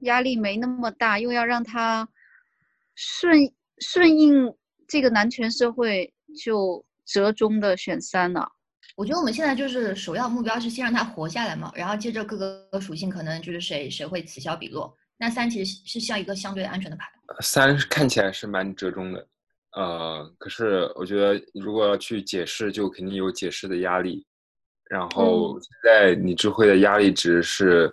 [0.00, 2.08] 压力没那么大，又要让他
[2.94, 4.56] 顺顺应
[4.88, 8.46] 这个男权社会，就折中的选三呢。
[8.96, 14.94] 我觉得我们现在就是首要目标是先让他活下来嘛，然后接着各个属性可能就是谁谁会此消彼落。
[15.16, 17.04] 那三其实是像一个相对安全的牌。
[17.40, 19.26] 三看起来是蛮折中的，
[19.76, 24.26] 呃，可是我觉得如果要去解释，就肯定有解释的压力。
[24.88, 27.92] 然后现在你智慧的压力值是，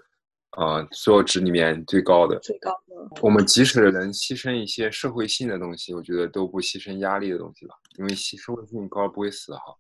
[0.52, 2.40] 呃，所有值里面最高的。
[2.40, 9.78] 最高的我们即使能牺牲一些社会性的东西，我觉得都不牺牲压力的东西吧，因为牺社会性高不会死哈。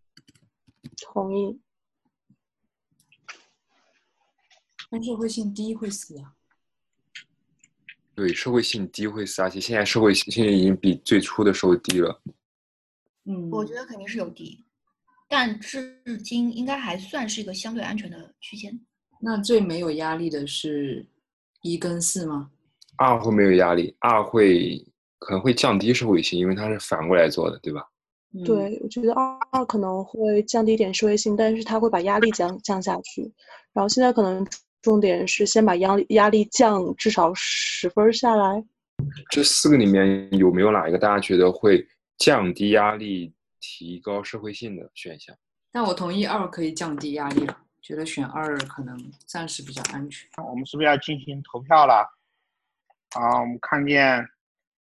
[1.02, 1.60] 同意。
[4.90, 6.34] 但社会性低会死啊。
[8.14, 12.22] 对，社会性低会死，而且现在社会性现在已经比最初的时候低了。
[13.26, 14.64] 嗯，我觉得肯定是有低，
[15.28, 18.80] 但至今应该还算是一个相对安全的区间。
[19.20, 21.06] 那最没有压力的是
[21.62, 22.50] 一跟四吗？
[22.98, 24.84] 二会没有压力，二会
[25.20, 27.82] 可能会降低社会性，因为它是反过来做的，对吧？
[28.34, 33.22] 嗯，对，我觉得二二可能会降低一点社会性，但是它会把压力降降下去。
[33.74, 34.46] 然后现在可能
[34.82, 38.64] 重点是先把压力压力降至少十分儿下来。
[39.30, 41.86] 这四个里面有没有哪一个大家觉得会
[42.18, 45.36] 降低压力、提高社会性的选项？
[45.72, 50.28] 那我同意二可以降低压力了，觉得选二可能暂时比较安全。
[50.44, 52.08] 我们是不是要进行投票了？
[53.16, 54.28] 啊，我们看见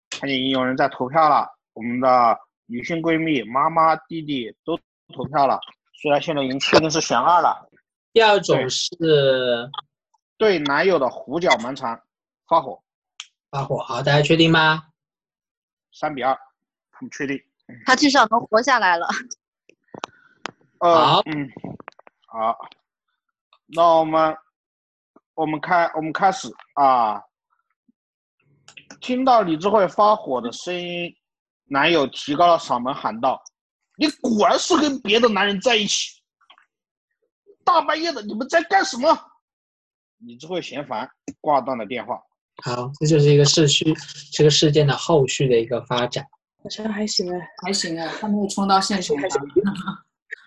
[0.09, 4.79] 看见已经有人在投票了，我们的女性闺蜜、妈妈、弟弟都
[5.13, 5.59] 投票了。
[5.93, 7.69] 虽然现在已经确定是选二了，
[8.13, 9.69] 第二种是
[10.37, 12.01] 对男友的胡搅蛮缠
[12.47, 12.81] 发火，
[13.51, 13.77] 发火。
[13.83, 14.83] 好，大家确定吗？
[15.91, 16.33] 三比二，
[16.91, 17.41] 他们确定。
[17.85, 19.07] 他至少能活下来了。
[20.79, 21.49] 呃好，嗯，
[22.25, 22.57] 好，
[23.75, 24.35] 那我们
[25.35, 27.21] 我们开我们开始啊。
[29.01, 31.13] 听到李智慧发火的声音，
[31.65, 33.41] 男友提高了嗓门喊道
[33.97, 36.21] ：“你果然是跟别的男人在一起！
[37.65, 39.17] 大半夜的，你们在干什么？”
[40.19, 41.09] 李智慧嫌烦，
[41.41, 42.17] 挂断了电话。
[42.63, 43.93] 好，这就是一个事区
[44.31, 46.23] 这个事件的后续的一个发展。
[46.61, 49.73] 好像还行啊，还行啊，他没有冲到现场还行 来。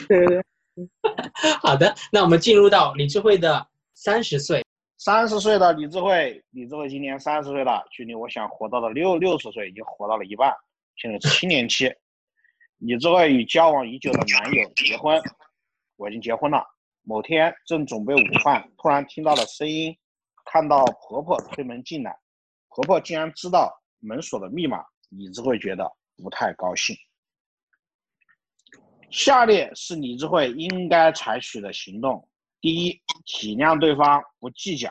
[0.08, 0.44] 对对对，
[1.62, 4.62] 好的，那我们进入到李智慧的三十岁。
[4.98, 10.52] 三十岁的李智慧，李智慧今年三十岁了，距离我想活到的六六十岁已经活到了一半，
[10.96, 11.92] 现在是青年期。
[12.78, 15.20] 李智慧与交往已久的男友结婚，
[15.96, 16.64] 我已经结婚了。
[17.02, 19.96] 某天正准备午饭，突然听到了声音，
[20.46, 22.16] 看到婆婆推门进来，
[22.68, 26.96] 婆婆竟然知道门锁的密码，李智慧觉得不太高兴。
[29.10, 32.28] 下列是李智慧应该采取的行动：
[32.60, 34.88] 第一，体谅对方，不计较；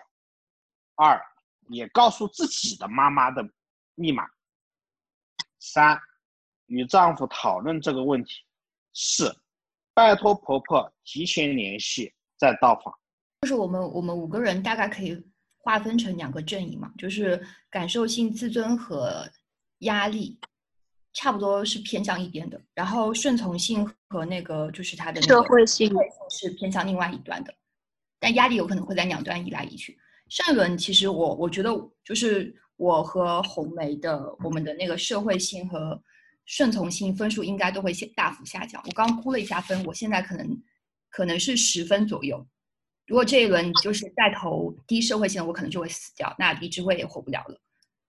[0.95, 1.21] 二，
[1.69, 3.47] 也告诉自己的妈妈的
[3.95, 4.23] 密码；
[5.59, 5.99] 三，
[6.67, 8.41] 与丈夫讨论这个问题；
[8.93, 9.35] 四，
[9.93, 12.93] 拜托婆婆提前联系再到访。
[13.41, 15.21] 就是我们我们五个人大概可以
[15.57, 19.29] 划分成两个阵营嘛，就是感受性自尊和
[19.79, 20.39] 压力，
[21.13, 27.53] 差不多是偏向一边的，然后顺从性和那个就是他的那社个会性社会性是偏向另外一端的，
[28.17, 29.97] 但压力有可能会在两端移来移去。
[30.29, 31.69] 上一轮其实我我觉得
[32.01, 36.01] 就是我和红梅的我们的那个社会性和
[36.45, 38.81] 顺从性分数应该都会下大幅下降。
[38.85, 40.63] 我刚估了一下分，我现在可能
[41.09, 42.45] 可能是十分左右。
[43.05, 47.61] 如果这一轮就是再投低社会性的，我可能就会死掉，那李智慧也活不了了。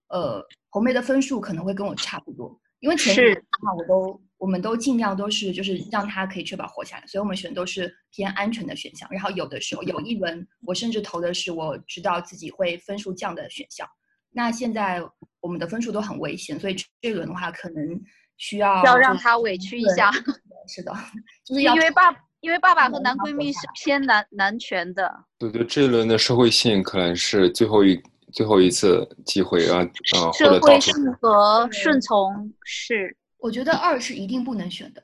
[0.09, 9.09] 呃，红梅的分数可能会跟我差不多，因为前几是轮的话我都我们都尽量都是就是让他可以确保活下来，所以我们选都是偏安全的选项。
[9.11, 13.87] 然后有的时候有一轮我甚至投的是我知道自己会分数降的选项。
[14.31, 15.03] 那现在
[15.41, 18.01] 我们的分数都很危险，所以这一轮的话可能
[18.37, 20.11] 需要要让他委屈一下，
[20.69, 20.93] 是的，
[21.43, 25.11] 就是要因为爸因为爸爸和男闺蜜是偏男男权的。
[25.39, 27.99] 对对，这一轮的社会性可能是最后一
[28.33, 35.03] 最后一次机会，让呃社会性和顺从是我觉得二是一定不能选的。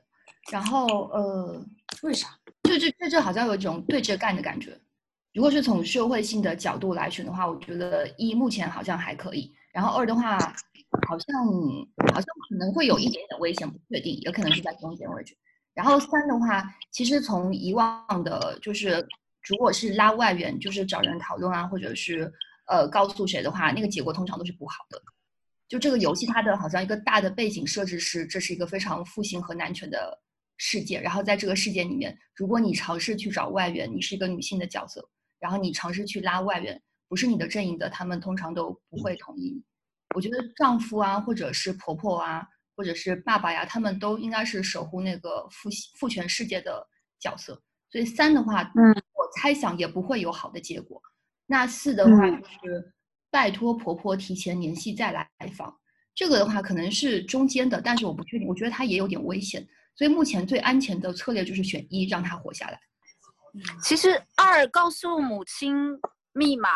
[0.51, 1.65] 然后呃，
[2.01, 2.27] 为啥？
[2.63, 4.77] 就这这这好像有一种对着干的感觉。
[5.33, 10.37] 如果是从社会性的角度来选的话，我觉得一目前好像还可以，然后二的话
[11.07, 11.45] 好像
[12.13, 15.35] 好像可能会有一点点危险，不确定，也可能是在中间位置。
[15.73, 19.07] 然后三的话，其实从以往的，就是
[19.47, 22.31] 如果是拉外援，就是找人讨论啊，或者是
[22.67, 25.01] 呃告诉谁的话，那个结果通常都是不好的。
[25.73, 30.15] 就这个游戏，它的好像一个大的背景设置是，这是一个非常父性和男权的
[30.57, 31.01] 世界。
[31.01, 35.03] 然后在这个世界里面，如果你尝试去找外援，你是一个女性的角色，
[35.39, 39.63] 然后你尝试去拉外援，不是你的阵营的，他们通常都不会同意你。
[40.13, 46.87] 我觉得丈夫啊，或者是婆婆啊，或者是爸爸呀，他们都应该是守护那个父系父权世界的
[47.19, 47.59] 角色。
[47.89, 51.01] 所以三的话，嗯，我猜想也不会有好的结果。
[51.47, 52.93] 那四的话嗯就是
[53.33, 55.75] 拜托婆婆提前联系再来访，
[56.13, 59.67] 这个的话可能是中间的，但是我不确定，我觉得它也有点危险。
[59.95, 62.79] 所以目前最安全的策略就是选一，让他活下来。
[63.81, 65.75] 其实二告诉母亲
[66.33, 66.69] 密码，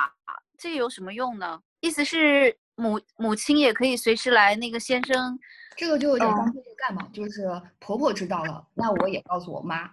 [0.58, 1.62] 这个有什么用呢？
[1.82, 5.38] 意思是母母亲也可以随时来那个先生，
[5.76, 7.44] 这个就有点嗯像对着干嘛，就是
[7.78, 9.88] 婆婆知道了，那我也告诉我妈，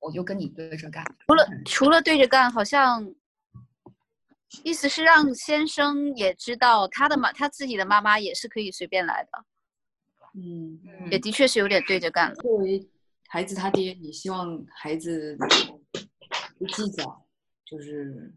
[0.00, 1.04] 我就跟你对着干。
[1.28, 3.08] 除了除了对着干，好像
[4.62, 9.44] 意思是让先生也知道他的妈他自己的妈妈也是可以随便来的，
[10.34, 10.78] 嗯，
[11.10, 12.34] 也的确是有点对着干了。
[12.36, 12.88] 作为
[13.28, 15.36] 孩子他爹，你希望孩子
[16.58, 17.26] 不计较，
[17.64, 18.32] 就是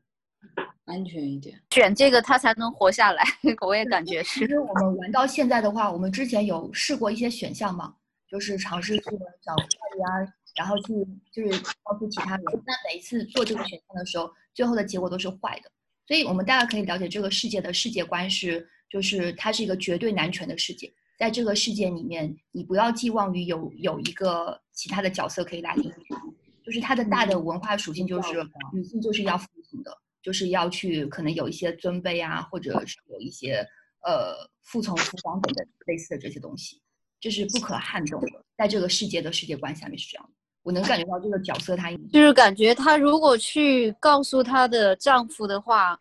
[0.85, 1.61] 安全一点。
[1.71, 3.23] 选这个他才能活下来，
[3.65, 4.45] 我也感觉是。
[4.45, 7.93] 因为我们玩到现在的话，我们之前有试过一些选项嘛，
[8.27, 9.03] 就是尝试去
[9.41, 10.93] 找家里啊，然后去
[11.31, 12.45] 就是告诉其他人。
[12.65, 15.69] 那每一次做这个选项的时候，最后的结果都是坏的。
[16.07, 20.93] 所以我们大概可以了解这个世界的世界观是，就是它是一个绝对男权的世界。
[21.17, 26.15] 在这个世界里面，你不要寄望于有有一个其他的角色可以来领你，
[26.63, 28.33] 就是它的大的文化属性就是
[28.73, 33.65] 女性就是要服从的，就是要去可能有一些尊卑啊，或者是有一些
[34.01, 36.81] 呃服从服装等等类似的这些东西，
[37.19, 40.44] 这是不可撼动的，在这个世界的世界观下面是这样的。
[40.65, 45.97] 我能感觉到这个角色他就是感觉她如果去告诉她的丈夫的话，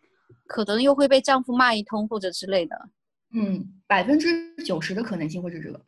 [0.47, 2.75] 可能又会被丈夫骂一通或者之类的。
[3.31, 5.79] 嗯，百分之九十的可能性会是这个，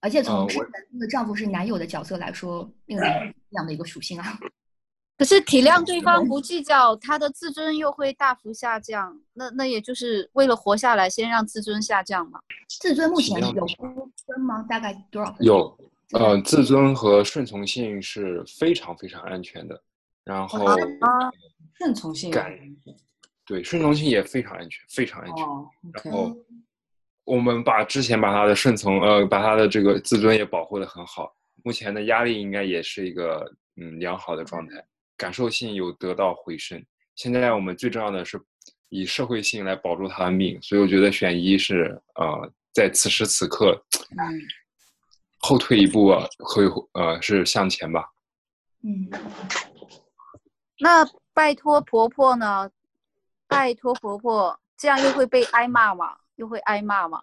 [0.00, 4.36] 而且从是男的丈夫是男友的角色来说，另外 这样的一个属性啊。
[5.16, 9.16] 可是体谅对方不计较，她的自尊又会大幅下降。
[9.34, 12.40] 那那也就是为了活下来，先让自尊下降嘛。
[12.80, 13.66] 自尊目前有
[14.26, 14.66] 分吗？
[14.68, 15.46] 大概多少分？
[15.46, 19.82] 有，自呃，自尊和顺从性是非常非常安全的，
[20.24, 20.76] 然后啊，
[21.78, 22.56] 顺从性感
[23.44, 25.44] 对顺从性也非常安全，非常安全。
[25.92, 26.36] 然后
[27.24, 31.34] 我们把之前把他的顺从，呃，把他的这个自尊也保护的很好。
[31.64, 33.44] 目前的压力应该也是一个
[33.76, 34.84] 嗯良好的状态，
[35.16, 36.80] 感受性有得到回升。
[37.16, 38.40] 现在我们最重要的是
[38.88, 44.40] 以社会性来保住他的命，所以我觉得选一是呃在此时此刻嗯，
[45.46, 48.04] 后退一步啊，会呃是向前吧。
[48.82, 49.08] 嗯，
[50.80, 52.68] 那拜托婆婆呢？
[53.46, 56.16] 拜托婆婆，这样又会被挨骂吗？
[56.34, 57.22] 又会挨骂吗？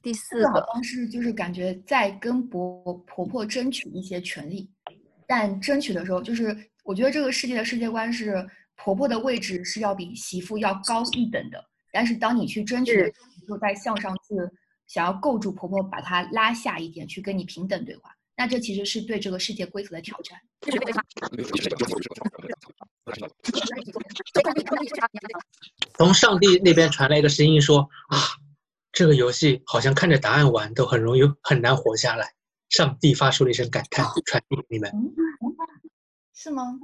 [0.00, 4.70] 第四个好个，像是就是感觉在跟婆婆婆争取一些权利，
[5.26, 14.34] 但争取的时候，就是我觉得这个世界的世界观是婆婆的位置是要比媳妇要高一等的，但是当你去争取的时候，你就在向上去
[14.86, 20.40] 想要构筑婆婆，把她拉下一点，去跟你平等对话，那这其实是对这个世界规则的挑战。
[25.94, 28.18] 从上帝那边传来一个声音说啊，
[28.92, 32.34] 这个游戏好像看着答案玩都很容易很难活下来。
[32.68, 34.90] 上帝发出了一声感叹，传递给你们。
[34.92, 35.14] 嗯，
[36.34, 36.78] 是吗？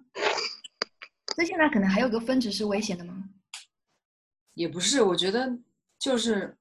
[1.35, 3.25] 所以现在可能还有个分值是危险的吗？
[4.55, 5.59] 也不是，我觉得
[5.99, 6.57] 就是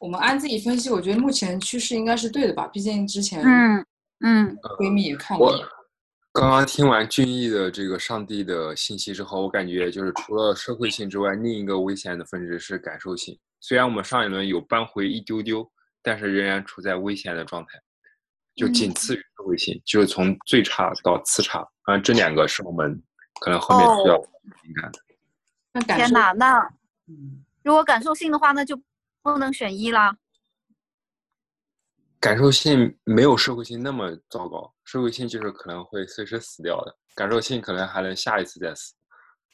[0.00, 2.66] 我们按自己分析，我觉得目前趋势应该是对的吧？
[2.68, 3.86] 毕竟之前嗯
[4.20, 5.58] 嗯，闺蜜也看过我
[6.32, 13.38] 刚刚听完俊逸的这个上帝的信息之后，我感觉就是除了社会性之外，另一个危险的分支是感受性。
[13.60, 15.70] 虽然我们上一轮有扳回一丢丢，
[16.02, 17.80] 但是仍然处在危险的状态，
[18.56, 21.64] 就仅次于社会性，就是从最差到次差。
[21.84, 23.00] 啊，这两个是我们
[23.40, 24.18] 可能后面需要
[24.64, 24.98] 敏感的。
[25.72, 26.58] 那感受天哪，那
[27.06, 28.80] 嗯如果感受性的话，那就
[29.22, 30.16] 不能选一啦。
[32.20, 38.94] 感受性没有社会性那么糟糕，社会性就是可能会随时死掉的，感受性可能还能下一次再死。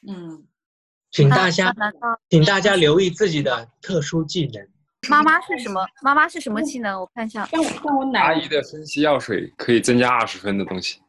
[0.07, 0.45] 嗯，
[1.09, 1.73] 请大家
[2.29, 4.67] 请大家留意自己的特殊技能。
[5.09, 5.85] 妈妈是什么？
[6.01, 6.99] 妈妈是什么技能？
[6.99, 7.45] 我看一下。
[7.47, 11.01] 像我像我奶阿姨的分析药水可以增加二十分的东西。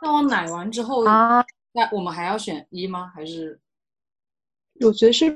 [0.00, 3.10] 那我奶完之后，啊，那我们还要选一吗？
[3.14, 3.60] 还是
[4.80, 5.34] 我觉得是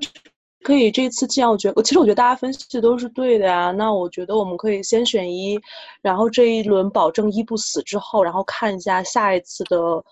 [0.62, 3.70] 可以这次既然，我觉得其实我觉得大家分析的都是对的呀。
[3.70, 5.58] 那我觉得我们可以先选一，
[6.02, 10.04] 然后这一轮保证一不死之后，然后看一下下一次的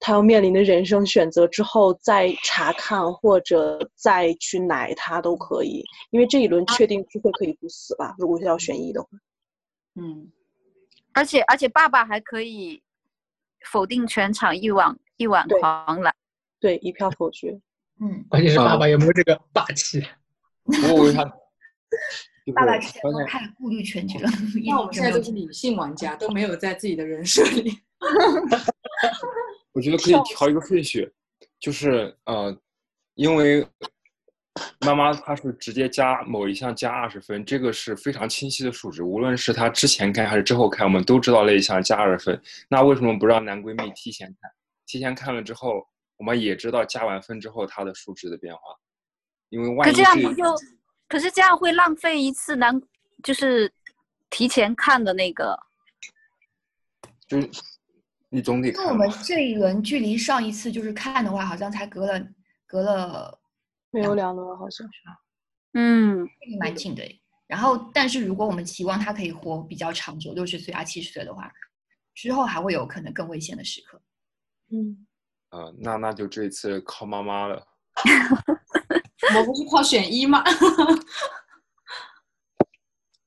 [0.00, 8.14] 他要面临的人生选择之后再查看或者再去奶他都可以，因为这一轮确定机会可以不死吧？
[8.18, 9.08] 如果是要选一的话，
[10.00, 10.32] 嗯
[11.12, 12.82] 而且而且爸爸还可以
[13.70, 16.12] 否定全场一碗一碗对狂澜。
[16.58, 17.60] 对，一票否决。
[18.02, 20.04] 嗯，关键是爸爸有没有这个霸气？
[20.64, 21.22] 我为啥？
[22.44, 24.28] 就是爸爸之前都太顾虑全局了，
[24.60, 27.78] 一 那我们现在都是理性玩家，都没有在自己的人设里。
[29.72, 31.08] 我觉得可以调一个顺序，
[31.60, 32.56] 就是呃，
[33.14, 33.64] 因为
[34.80, 42.42] 妈妈她是直接加某一项加二十分，这个是非常清晰的数值，无论是她之前看还是之后看，我们都知道那一项加二十分。
[42.68, 44.50] 那为什么不让男闺蜜提前看？
[44.86, 45.86] 提前看了之后，
[46.22, 48.60] 我们也知道加完分之后它的数值的变化，
[49.48, 50.44] 因为万一这这样不就，
[51.08, 52.80] 可是这样会浪费一次难，
[53.24, 53.72] 就是
[54.30, 55.58] 提前看的那个。
[57.26, 57.50] 就是
[58.28, 58.94] 你总得那我。
[58.94, 62.24] 们这一轮距离上一次就是看的话，好像才隔了
[62.68, 63.36] 隔了
[63.90, 64.86] 没有两轮好像。
[64.86, 65.20] 是吧？
[65.74, 66.24] 嗯
[66.60, 67.02] 蛮近的。
[67.48, 71.52] 然后，但是如果我们期望他可以活比较长久，六十岁啊七十岁的话，
[72.14, 74.00] 之后还会有可能更危险的时刻。
[74.70, 75.04] 嗯，
[75.52, 77.66] 呃，那那就这次靠妈妈了。
[79.28, 80.42] 我们不是靠选一吗？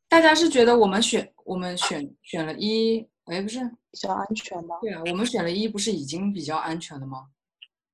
[0.09, 3.59] 大家是觉得我们选我们选选了一，哎，不是，
[3.91, 4.75] 比较安全吗。
[4.81, 7.27] 对啊，我们选了一，不是已经比较安全了吗？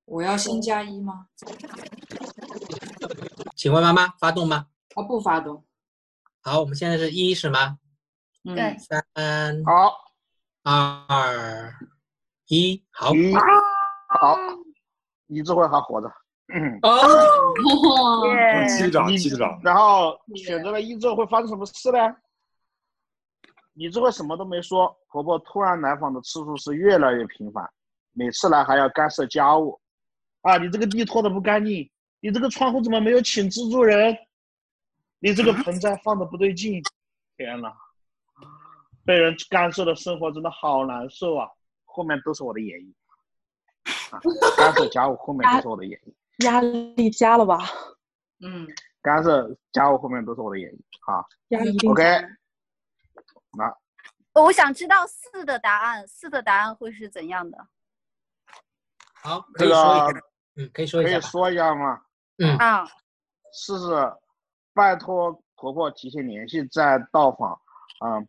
[0.05, 1.27] 我要先加一吗？
[3.55, 4.67] 请问妈妈发动吗？
[4.95, 5.65] 哦不发动。
[6.41, 7.79] 好，我们现在是一是吗？
[8.43, 9.05] 嗯对，三
[9.65, 9.93] 好，
[10.63, 11.73] 二
[12.47, 13.13] 一，好。
[13.13, 13.33] 一
[14.21, 14.37] 好，
[15.25, 16.07] 李智慧还活着。
[16.53, 21.97] 嗯，哦， 哦，机长，机长，然后选择了一之后会发生什么事呢？
[23.73, 27.67] 李智慧什么都没说，婆婆突然来访的次数是越来越频繁，
[28.13, 29.81] 每次来还要干涉家务。
[30.41, 34.15] 啊，你这个地拖的不干净，你这个窗户怎么没有请蜘蛛人？
[35.17, 36.79] 你这个盆栽放的不对劲，
[37.37, 37.73] 天呐，
[39.03, 41.47] 被人干涉的生活真的好难受啊！
[41.85, 42.93] 后面都是我的演绎，
[44.11, 44.19] 啊，
[44.57, 46.45] 干涉家务后面都是我的演绎。
[46.45, 47.59] 压力加了吧？
[48.43, 48.67] 嗯，
[49.01, 50.79] 干涉家务后面都是我的演绎
[51.11, 51.23] 啊。
[51.49, 53.77] 压力 OK，加。
[54.33, 57.67] 那我想知道四的答案，四的答案会是怎样的？
[59.23, 60.21] 好，可这个以说一下。
[60.55, 61.27] 嗯，可以说一可以下吧。
[61.27, 62.01] 说一下吗？
[62.37, 62.85] 嗯，啊，
[63.53, 64.13] 试试
[64.73, 67.61] 拜托婆婆提前联系再到访。
[68.03, 68.27] 嗯，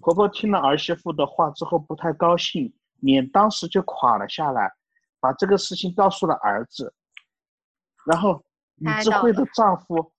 [0.00, 4.72] 婆婆听了儿媳妇的话之后不太高兴，脸当时就垮了下来，
[5.20, 6.92] 把这个事情告诉了儿子。
[8.06, 8.42] 然后
[8.76, 10.12] 李智慧的丈夫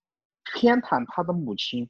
[0.54, 1.88] 偏袒她的母亲，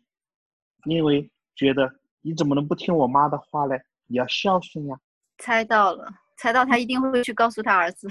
[0.84, 3.80] 因为觉得你怎么能不听我妈的话嘞？
[4.06, 4.96] 你要孝顺呀。
[5.38, 8.08] 猜到了，猜到他一定会去告诉他儿子。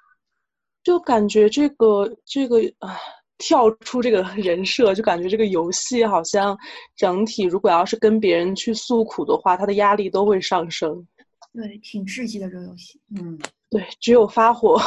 [0.82, 2.96] 就感觉这个这个啊，
[3.38, 6.56] 跳出这个人设，就感觉这个游戏好像
[6.96, 11.06] 整体，如果要是跟别人去诉苦的话，他的压力都会上升。
[11.52, 13.00] 对，挺刺激的这个游戏。
[13.16, 13.38] 嗯
[13.68, 14.80] 对，只有发火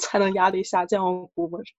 [0.00, 1.04] 才能压力下降。
[1.04, 1.72] 我估摸着。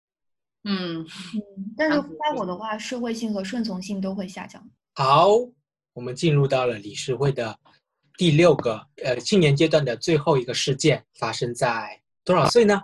[0.64, 4.64] 嗯，嗯，但是发火的话，社会性和顺从性都会下降。
[4.94, 5.30] 好，
[5.94, 7.58] 我们进入到了理事会的
[8.16, 12.80] 第六个呃青年阶段的最后一个事件，发生在多少岁呢？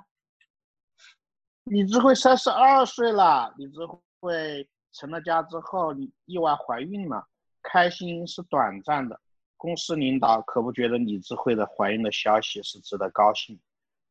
[1.66, 3.80] 李智慧三十二岁了，李智
[4.20, 5.94] 慧成了家之后，
[6.26, 7.28] 意外怀孕了，
[7.62, 9.20] 开心是短暂的。
[9.58, 13.60] 公司领导可不觉得李智慧的怀孕的消息是值得高兴。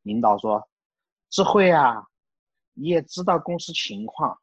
[0.02, 0.68] 领导说
[1.30, 2.06] ：“智慧啊，
[2.74, 4.38] 你也知道公司情况，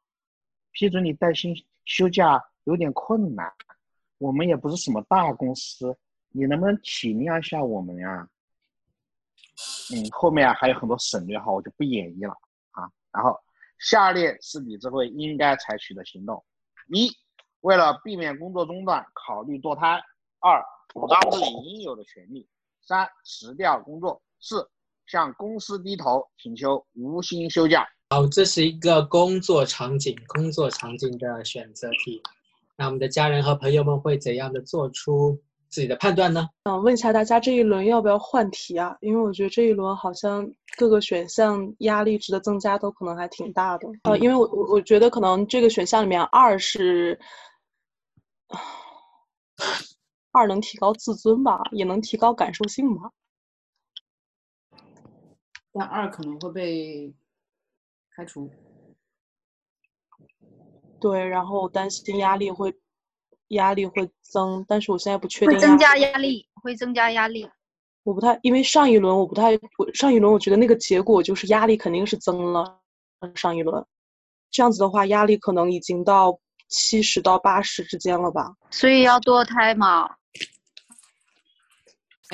[0.72, 3.52] 批准你带薪休假有点困难。
[4.18, 5.96] 我们也不是什么大公司，
[6.30, 8.28] 你能不能体谅一下我们呀？”
[9.92, 12.34] 嗯，后面还有很多省略号，我就不演绎了
[12.72, 12.90] 啊。
[13.12, 13.38] 然后，
[13.78, 16.42] 下列是李智慧应该采取的行动：
[16.88, 17.10] 一、
[17.60, 20.00] 为了避免工作中断，考虑堕胎；
[20.40, 20.64] 二、
[20.94, 22.46] 主张自己应有的权利；
[22.80, 24.66] 三、辞掉工作；四、
[25.06, 27.84] 向公司低头，请求无薪休假。
[28.10, 32.22] 好，这是一个工作场景，工作场景的选择题。
[32.76, 35.36] 那我们的家人和朋友们会怎样的做出
[35.68, 36.48] 自己的判断呢？
[36.64, 38.96] 想问一下大家，这一轮要不要换题啊？
[39.00, 43.88] 因为我觉得这一轮好像各个选项压力值的增加都可能还挺大的。
[44.04, 47.18] 呃，因为我我我觉得可能这个选项里面二是
[50.34, 53.08] 二能提高自尊吧，也能提高感受性吧。
[55.72, 57.14] 但二可能会被
[58.14, 58.50] 开除。
[61.00, 62.74] 对，然后我担心压力会
[63.48, 67.48] 压力会增，但是我现在不确定会增加压压力，会增加压力。
[68.02, 72.80] 我不太，因为上一轮我不太，我上一轮我觉得那个结果就是压力肯定是增了，
[73.36, 73.84] 上一轮，
[74.50, 76.36] 这样子的话压力可能已经到
[76.68, 78.52] 七十到八十之间了吧？
[78.70, 80.16] 所以要堕胎嘛？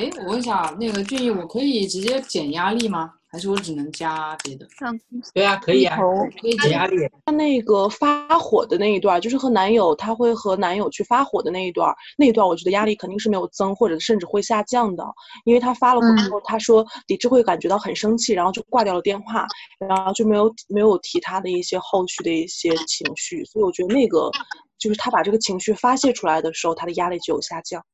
[0.00, 3.12] 哎，我问一下，那个俊逸，我可以直接减压力吗？
[3.30, 4.66] 还是我只能加别的？
[4.78, 4.98] 让
[5.34, 5.98] 对啊，可以啊，
[6.40, 6.96] 可以减减压力。
[7.26, 15.04] 他那个发火的那一段，就是和男友他会和男友去发火的那一段，那一段我觉得压力肯定是没有增，或者甚至会下降的，
[15.44, 19.46] 因为他发了火之后，他说李智会感觉到很生气，然后就挂掉了电话，
[19.78, 24.30] 然后就没有没有提他的一些后续的一些情绪，所以我觉得那个
[24.78, 27.84] 就是他把这个情绪发泄出来的时候，他的压力就有下降。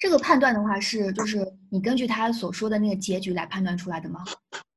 [0.00, 4.24] 这个判断的话是，就是你根据他所说的那个结局来判断出来的吗？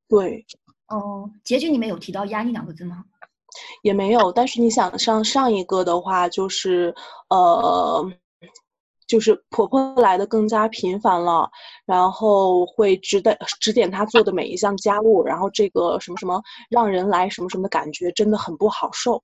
[0.09, 0.45] 对，
[0.89, 3.05] 哦，结局里面有提到压力两个字吗？
[3.83, 6.93] 也没有，但是你想上上一个的话，就是
[7.29, 8.11] 呃，
[9.07, 11.49] 就是婆婆来的更加频繁了，
[11.85, 19.23] 然后会指点指点她做的每一项家务，然后这个什么什么让人来什么什么的感觉真的很不好受。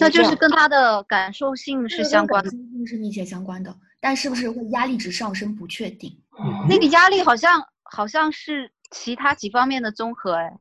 [0.00, 2.50] 那就是跟他的感受性是相关的。
[2.50, 2.56] 的，
[2.86, 6.10] 是密切相关的，但是不是会压力值上升不确定。
[6.36, 10.58] 嗯那个压力好像好像是其他几方面的综合，哎，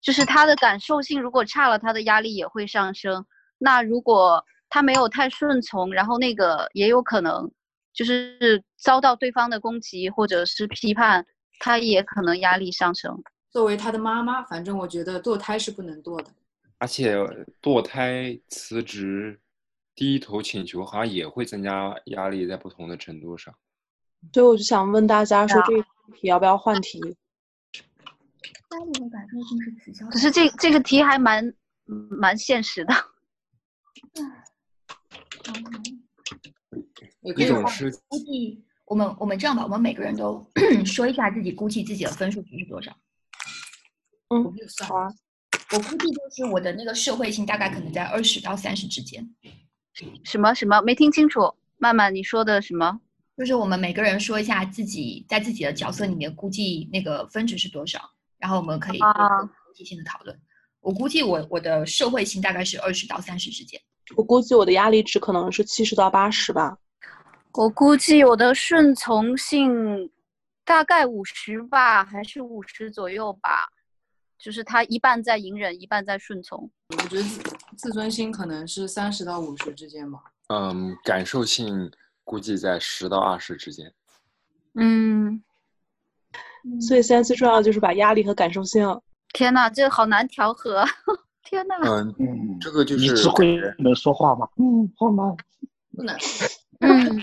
[0.00, 3.26] 就是他的感受性如果差了，他的压力也会上升。
[3.58, 7.50] 那如果他没有太顺从，然后那个也有可能
[7.92, 11.26] 就是遭到对方的攻击或者是批判，
[11.58, 13.20] 他也可能压力上升。
[13.50, 16.26] 作为他的妈妈，反正我觉得堕胎是不能堕的。
[16.78, 17.16] 而且
[17.62, 19.40] 堕胎、辞职、
[19.94, 23.54] 低头请求，好像也会增加压力，在不同的程度上。
[24.32, 25.82] 所以我就想问大家说，啊这个
[26.16, 26.98] 题要不要换题？
[27.00, 32.94] 压力和感受性是此消可是这这个题还蛮蛮现实的。
[37.22, 40.44] 也可以换一种是估计我们我们这样吧，我们每个人都
[40.84, 42.92] 说一下自己估计自己的分数值是多少。
[44.28, 45.08] 我没有算好啊，
[45.72, 49.24] 我估计就是我的那个社会性大概可能在二十到三十之间，
[50.24, 51.54] 什么什么没听清楚？
[51.78, 53.00] 曼曼，你说的什么？
[53.36, 58.00] 就是我们每个人说一下自己在自己的角色里面估计那个分值是多少，
[58.38, 60.38] 然后我们可以做啊一个具体性的讨论。
[60.80, 63.80] 我估计我我的社会性大概是二十到三十之间。
[64.16, 66.76] 我估计我的压力值可能是七十到八十吧。
[67.52, 70.10] 我估计我的顺从性
[70.64, 73.68] 大概五十吧，还是五十左右吧。
[74.44, 76.70] 就是他一半在隐忍，一半在顺从。
[76.90, 77.40] 我觉得自
[77.78, 80.18] 自尊心可能是三十到五十之间吧。
[80.48, 81.90] 嗯，感受性
[82.24, 83.90] 估计在十到二十之间。
[84.74, 85.42] 嗯，
[86.78, 89.00] 所以现在最重要的就是把压力和感受性。
[89.32, 90.84] 天呐，这好难调和。
[91.42, 94.46] 天呐，嗯，嗯，这个就是你智慧能说话吗？
[94.58, 95.34] 嗯，好吗。
[95.96, 96.14] 不能，
[96.80, 97.22] 嗯，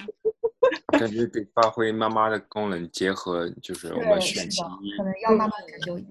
[0.98, 4.98] 感觉得发挥妈妈的功能，结合就是我们选其一。
[4.98, 6.10] 可能要慢慢研究一下。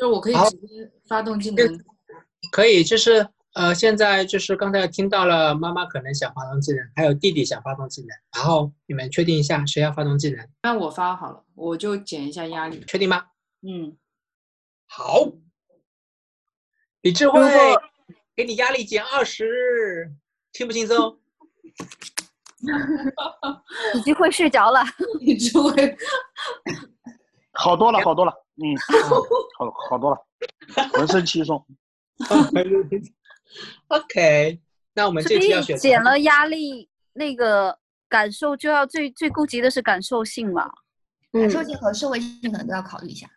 [0.00, 1.78] 就是我可以直接发动技能，
[2.50, 12.82] 可以，就是呃，现在就是刚才听到了妈妈可能想发动技能，还有弟弟想发动技能，然后你们确定一下谁要发动技能，那我发好了，我就减一下压力。
[12.86, 13.26] 确定吗？
[13.60, 13.94] 嗯，
[14.86, 15.30] 好，
[17.02, 17.38] 李智慧
[18.34, 20.10] 给你压力减二十，
[20.50, 21.18] 轻不轻松？
[23.96, 24.82] 已经会睡着了。
[25.20, 25.94] 李智慧
[27.52, 28.32] 好多了，好多了。
[28.62, 28.76] 嗯，
[29.58, 30.18] 好好多了，
[30.92, 31.64] 浑身轻松。
[33.88, 34.60] OK，
[34.94, 40.70] 那我们这题要选减了压力，那个感受就要最最顾及的是感受性嘛。
[41.32, 43.28] 感受性和社会性可能都要考虑一下。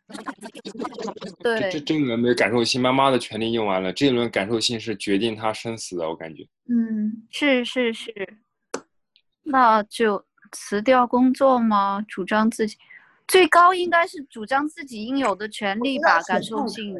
[1.43, 6.43] 对这，这一轮没感受性，妈妈的权利用完了，这一轮感受性是决定他生死的，我感觉。
[6.67, 8.39] 嗯，是是是，
[9.43, 12.03] 那就辞掉工作吗？
[12.07, 12.78] 主张自己
[13.28, 16.21] 最高应该是主张自己应有的权利吧？
[16.24, 16.93] 感受性，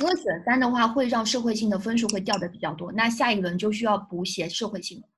[0.00, 5.08] 因为选三的话会让社会性的分数会掉的比较多，那下一轮就需要补写社会性了。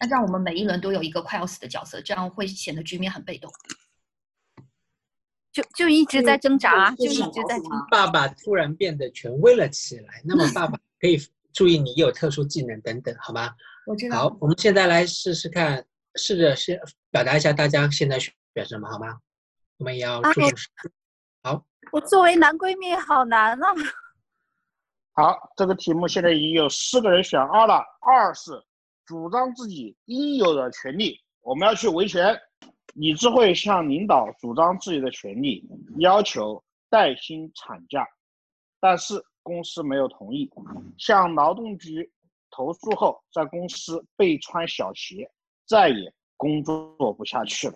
[0.00, 3.50] 那这样我们每一轮都有一个快要死的角色，这样会显得局面很被动。
[5.50, 7.86] 就就一直在挣扎，就一直在挣扎。
[7.90, 11.18] 爸爸突然变得权威了起来，那么爸爸可以
[11.52, 13.50] 注意你有特殊技能等等，好吗？
[13.86, 14.28] 我知道。
[14.28, 15.84] 好，我们现在来试试看，
[16.14, 16.78] 试着先
[17.10, 19.18] 表达一下大家现在选选什么，好吗？
[19.78, 20.68] 我们也要啊助手试。
[21.42, 23.74] 好，我作为男闺蜜好难啊。
[25.14, 27.82] 好，这个题目现在已经有四个人选二了。
[28.00, 28.62] 二是
[29.04, 32.38] 主张自己应有的权利，我们要去维权。
[32.94, 35.64] 李智慧向领导主张自己的权利，
[35.98, 38.04] 要求带薪产假，
[38.80, 40.50] 但是公司没有同意。
[40.96, 42.10] 向劳动局
[42.50, 45.30] 投诉后，在公司被穿小鞋，
[45.66, 47.74] 再也工作不下去了。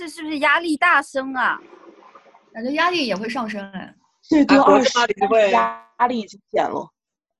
[0.00, 1.60] 这是不是压力大升啊？
[2.54, 3.94] 感觉压力也会上升哎。
[4.22, 4.90] 最多二十
[5.50, 6.90] 压力已经减了。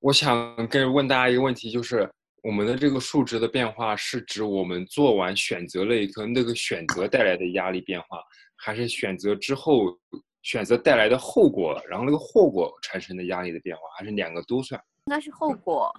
[0.01, 2.07] 我想跟问大家一个问题，就是
[2.43, 8.19] 我们的这个数值的变化是指我们做完选择那一刻那个选择带来的压力变化，
[8.57, 9.87] 还是选择之后
[10.43, 14.79] 选择带来的后果，然后那个后果产生的压力的变化，还是两个都算？
[15.07, 15.91] 应该是后果。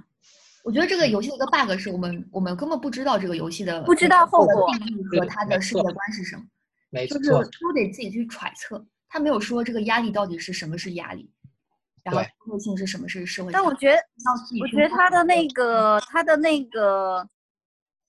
[0.64, 6.44] 我觉得这个游戏的一个 bug 是我们我们根本不知道这个游戏的不知道后果定义和它的世界观是什么，
[7.08, 8.84] 就是，都得自己去揣测。
[9.10, 11.30] 他没有说这个压力到底是什么是压力，
[12.04, 13.54] 然后对社会性是什么是社会性。
[13.54, 14.00] 但我觉得，
[14.62, 17.28] 我觉得他的那个，他的那个，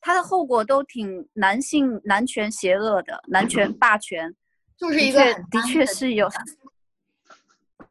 [0.01, 4.33] 他的后果都挺男性男权邪恶的，男权霸权，
[4.77, 6.29] 就是一的确的个很单一确是有。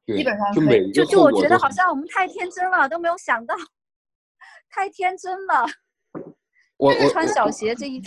[0.07, 0.53] 基本上
[0.93, 3.55] 就就我觉得好像我们太天真了，都没有想到，
[4.72, 5.65] 太天真了。
[6.78, 8.01] 我我穿小鞋这一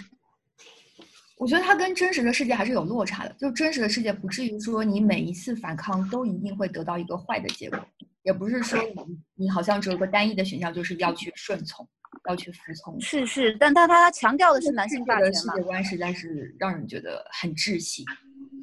[1.37, 3.33] 我觉得它跟真实的世界还是有落差的。
[3.39, 7.79] 就真实的世界不至于说你每一次反抗都一定会得到一个坏的结果，
[8.23, 11.87] 也不是说你你好像只有个单一的选项，就是要去顺从，
[12.29, 13.01] 要去服从。
[13.01, 15.63] 是是，但他他强调的是男性霸权嘛世界？
[15.65, 18.05] 观实在是让人觉得很窒息，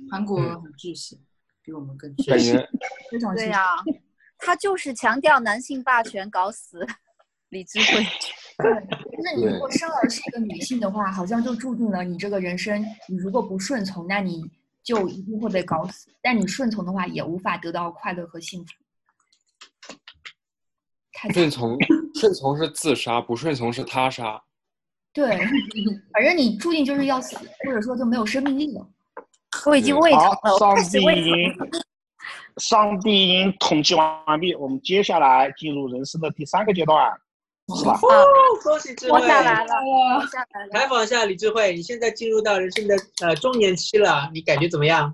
[0.10, 1.20] 韩国嗯很窒息，
[1.62, 2.54] 比我们更窒息。
[3.12, 3.46] 非常窒息。
[3.46, 3.76] 对呀、
[4.38, 6.86] 他就是强调男性霸权，搞死
[7.52, 8.06] 李智慧。
[9.24, 14.44] 那你如果生而是一个女性的话，好像就注定了你这个人生，你如果不顺从，那你
[14.84, 18.72] 就一定会被搞死；但你顺从的话，也无法得到快乐和幸福。
[21.34, 21.78] 顺从
[22.16, 24.42] 顺从是自杀，不顺从是他杀。
[25.14, 25.38] 对，
[26.14, 27.36] 反正你注定就是要死，
[27.66, 28.88] 或者说就没有生命力了。
[29.66, 31.54] 我已经胃疼了，，我上帝已经，
[32.58, 37.12] 上帝已经统计完毕，我们接下来进入人生的第三个阶段，
[37.76, 38.00] 是吧？
[38.02, 38.26] 哦，
[38.64, 39.28] 恭喜智慧活！
[39.28, 40.72] 下来了，活下来了。
[40.72, 45.14] 采访一下李智慧，你现在进入到人生的呃中年期了，你感觉怎么样？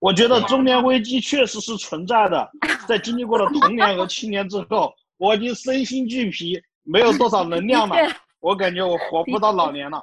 [0.00, 2.50] 我觉得中年危机确实是存在的，
[2.86, 7.96] 在经历过了童年和青年之后，我已经身心俱疲，没有多少能量了，
[8.40, 10.02] 我感觉我活不到老年了。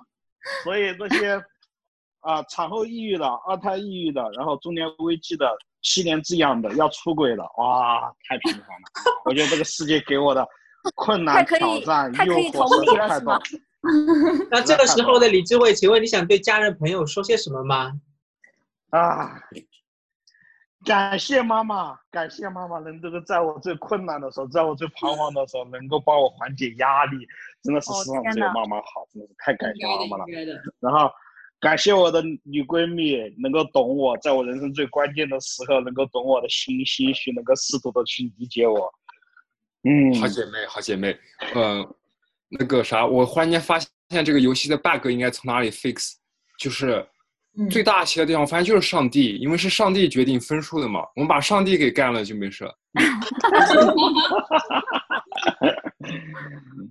[0.63, 1.39] 所以这些
[2.21, 5.47] 啊、产后抑郁的、二胎抑郁的，然后中年危机的、
[5.83, 9.21] 七年之痒的、要出轨的，哇，太频繁了。
[9.25, 10.47] 我觉得这个世界给我的
[10.95, 14.47] 困难、太可以挑战、诱太可以同惑实理了是吗在 太多。
[14.51, 17.93] 那这个时候的李智慧，请问你想对家人朋友说些什么吗？
[18.91, 19.41] 啊！
[20.83, 27.17] 感谢妈妈，感谢妈妈能这个在我最困难的时候，在我最彷徨的时候，能够帮我缓解压力，
[27.61, 30.25] 真的是哦世上只有妈妈好，真的是太感谢妈妈了。
[30.79, 31.11] 然后
[31.59, 38.91] 感谢我的女闺蜜，能够懂我，在我人生最关键的时候，能够懂我的心心绪，能够适度的去理解我。
[39.83, 41.17] 嗯，好姐妹，好姐妹，
[41.55, 41.95] 呃，
[42.49, 46.13] 那个啥，我忽然间发现这个游戏的 bug 应该从哪里 fix，
[46.59, 47.03] 就是
[47.57, 52.77] 嗯最大气的地方，我发现就是上帝，因为是上帝决定分数的嘛，我们把上帝给干了就没事了。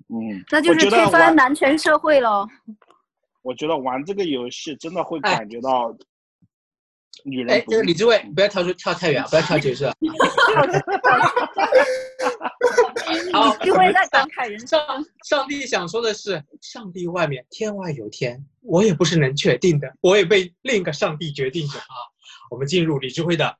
[0.08, 2.48] 嗯，那就是推翻男权社会喽。
[3.42, 5.96] 我觉得玩这个游戏真的会哎感觉到
[7.24, 9.90] 女人哎，这个李志伟，不要跳出跳太远，不要跳角色。
[13.32, 14.68] 好，就会在感慨人生。
[14.68, 21.94] 上上帝想说的是，上帝外面天外有天，我也不是能确定的，我也被另一个上帝决定着啊。
[22.50, 23.58] 我们进入李智慧的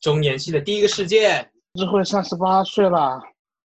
[0.00, 1.52] 中年期的第一个事件。
[1.74, 3.22] 智慧三十八岁了，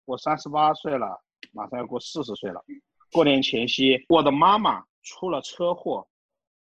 [0.05, 1.21] 我三十八岁了，
[1.53, 2.63] 马上要过四十岁了。
[3.11, 6.07] 过年前夕，我的妈妈出了车祸，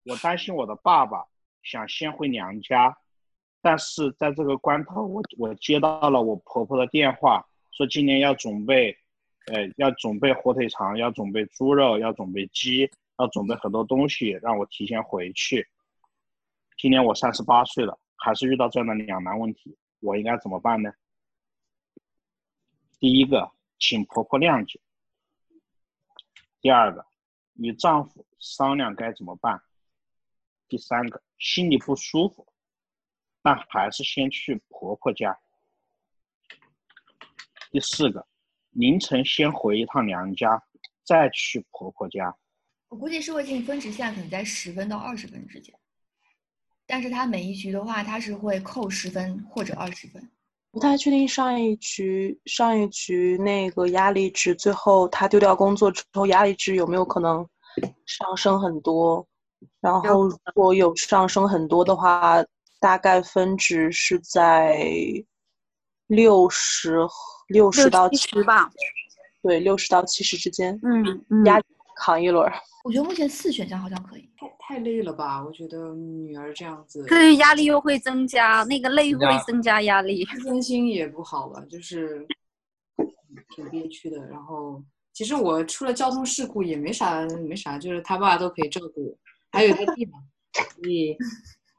[0.04, 1.24] 我担心我的爸爸，
[1.62, 2.96] 想先回娘家，
[3.60, 7.44] 但是在这个关头，我我接到了我婆婆的电话，
[7.76, 8.96] 说今年要准备，
[9.52, 15.68] 呃，要准备火腿肠，要准备猪肉，要准备鸡，要准备很多东西，让我提前回去。
[16.78, 20.90] 今年我三十八岁了，还是遇到这样的两难问题，我应该怎么办呢？
[22.98, 24.80] 第一个，请婆婆谅解；
[26.62, 27.04] 第二个，
[27.56, 29.58] 与丈夫商量该怎么办；
[30.66, 32.46] 第三个，心里不舒服，
[33.42, 35.30] 但还是先去婆婆家；
[37.76, 38.26] 第四个，
[38.70, 40.58] 凌晨先回一趟娘家，
[41.04, 42.34] 再去婆婆家。
[42.88, 45.74] 我估计社会性分值现在可能在十分到二十分之间，
[46.86, 50.26] 但是它每一局的话，它是会扣十分或者二十分。
[50.70, 57.46] 不太确定上一局上一局那个压力值，最后他丢掉工作之后，压力值有没有可能
[58.06, 59.28] 上升很多？
[59.82, 62.42] 然后如果有上升很多的话，
[62.80, 64.82] 大概分值是在
[66.06, 67.00] 六十
[67.48, 68.70] 六十到六七十吧。
[69.42, 71.62] 对，六十到七十之间，嗯嗯，压
[71.96, 72.52] 扛一轮儿。
[72.84, 74.28] 我觉得目前四选项好像可以。
[74.36, 75.44] 太太累了吧？
[75.44, 80.24] 我觉得女儿这样子，对压力又会增加，那个累会增加压力。
[80.24, 82.26] 自尊心也不好吧，就是
[83.54, 84.24] 挺憋屈的。
[84.26, 84.82] 然后
[85.12, 89.18] 其实我出了交通事故也没啥没啥，就是他爸都可以照顾我，
[89.50, 90.18] 还有他弟嘛，
[90.74, 91.16] 所以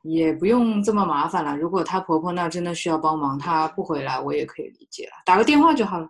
[0.09, 1.55] 也不用这么麻烦了。
[1.57, 6.07] 如果她婆婆那真的需要帮忙，她不回来我也可以理解了，打个电话就好了，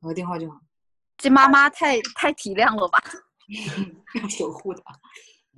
[0.00, 0.56] 打个电话就好，
[1.18, 3.02] 这妈妈太太体谅了吧？
[4.20, 4.82] 要守护她。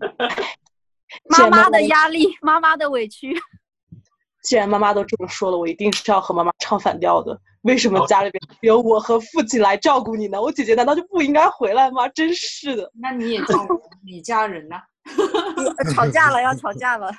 [1.29, 3.39] 妈妈妈的压力，妈妈的委屈。
[4.43, 7.39] 既然妈妈都这么说了，我一定是要和妈妈唱反调的。
[7.61, 10.41] 为什么家里边只有我和父亲来照顾你呢？
[10.41, 12.09] 我姐姐难道就不应该回来吗？
[12.09, 12.91] 真是的。
[12.95, 13.69] 那你也嫁人，
[14.05, 14.83] 你嫁人呐、
[15.95, 17.13] 吵架了，要吵架了。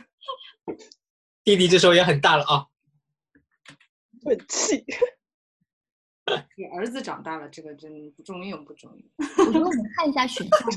[1.43, 2.68] 弟弟这时候也很大了啊，
[4.24, 4.86] 很气。
[6.55, 9.03] 你儿子长大了，这个真不中用，不中用。
[9.45, 10.70] 我觉得我们看一下选项，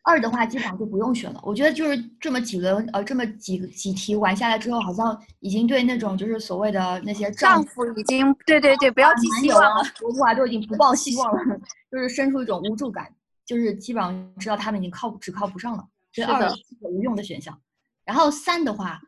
[0.00, 1.38] 二的话基本上就不用选了。
[1.44, 11.60] 我觉得就是这么几轮呃这么几个几题玩下来之后，好像已经对那种就是所谓的那些丈夫已经对对对，不要寄希望了。、婆婆啊都已经不抱希望了，
[11.90, 15.86] 就是生出一种无助感，就是基本上知道他们已经靠只靠不上了。
[16.14, 17.60] 所以是的二是个无用的选项。
[18.04, 19.00] 然后三的话，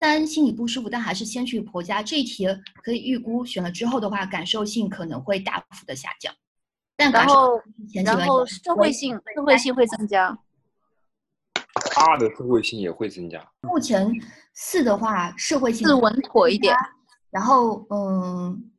[0.00, 2.02] 三心里不舒服，但还是先去婆家。
[2.02, 2.46] 这一题
[2.82, 6.34] 可以预估选了之后的话，感受性可能会大幅的下降。
[6.96, 7.34] 但感受
[8.04, 10.38] 然后然后社会性社会性会增加。
[11.90, 13.44] 他的社会性也会增加。
[13.62, 14.08] 目前
[14.52, 16.74] 四的话，社会性自稳妥一点。
[17.30, 18.70] 然后嗯，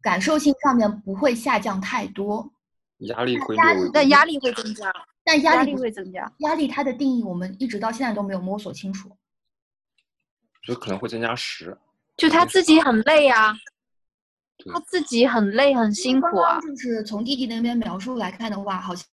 [0.00, 2.48] 感受性上面不会下降太多，
[2.98, 4.92] 压力会压略微但压力会增加，
[5.24, 6.32] 但压力不压力会增加。
[6.38, 9.10] 压力它的定义我们一直到现在都没有摸索清楚。
[10.66, 11.76] 就可能会增加十。
[12.16, 13.52] 就他自己很累啊，
[14.72, 16.60] 他自己很累很辛苦啊。
[16.60, 19.10] 就是从弟弟那边描述来看的话，好像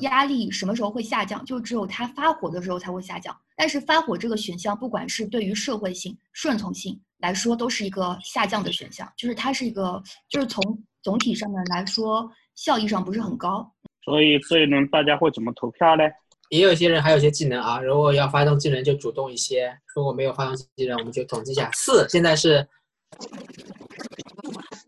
[0.00, 3.36] 压力什么时候会下降，就只有他发火的时候才会下降。
[3.56, 13.72] 但是发火这个选项，不管是对于社会性、顺从性来说，都是一个下降的选项，就是它是一个，就是从总体上面来说，效益上不是很高。
[14.06, 16.04] 所以这一轮大家会怎么投票呢？
[16.48, 21.68] 也有一些人还有一些技能啊，如果要发动技能就主动一些，如果没有发动技能，我们就统计一下。
[21.72, 22.64] 四现在是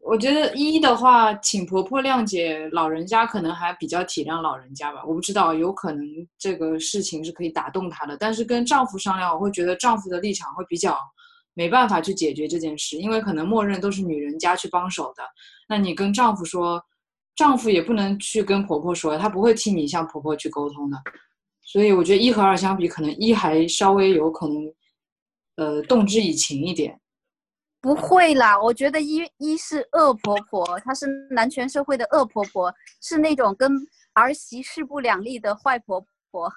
[0.05, 5.03] 我觉得一的话，请婆婆谅解老人家，可能还比较体谅老人家吧。
[5.05, 6.07] 我不知道，有可能
[6.39, 10.97] 这个事情是可以打动她的，但是跟丈夫商量，我会觉得丈夫的立场会比较
[11.55, 15.25] 没办法去解决这件事，因为可能默认都是女人家去帮手的。
[15.69, 16.81] 那你跟丈夫说，
[17.39, 20.99] 丈夫也不能去跟婆婆说，他不会替你向婆婆去沟通的。
[21.63, 24.75] 所以我觉得一和二相比，可能一还稍微有可能，
[25.55, 27.01] 呃，动之以情一点。
[27.81, 33.71] 不会啦，我觉得一一是恶婆婆，她是男权社会的恶婆婆，是那种跟
[34.15, 36.53] 儿媳势不两立的坏婆婆。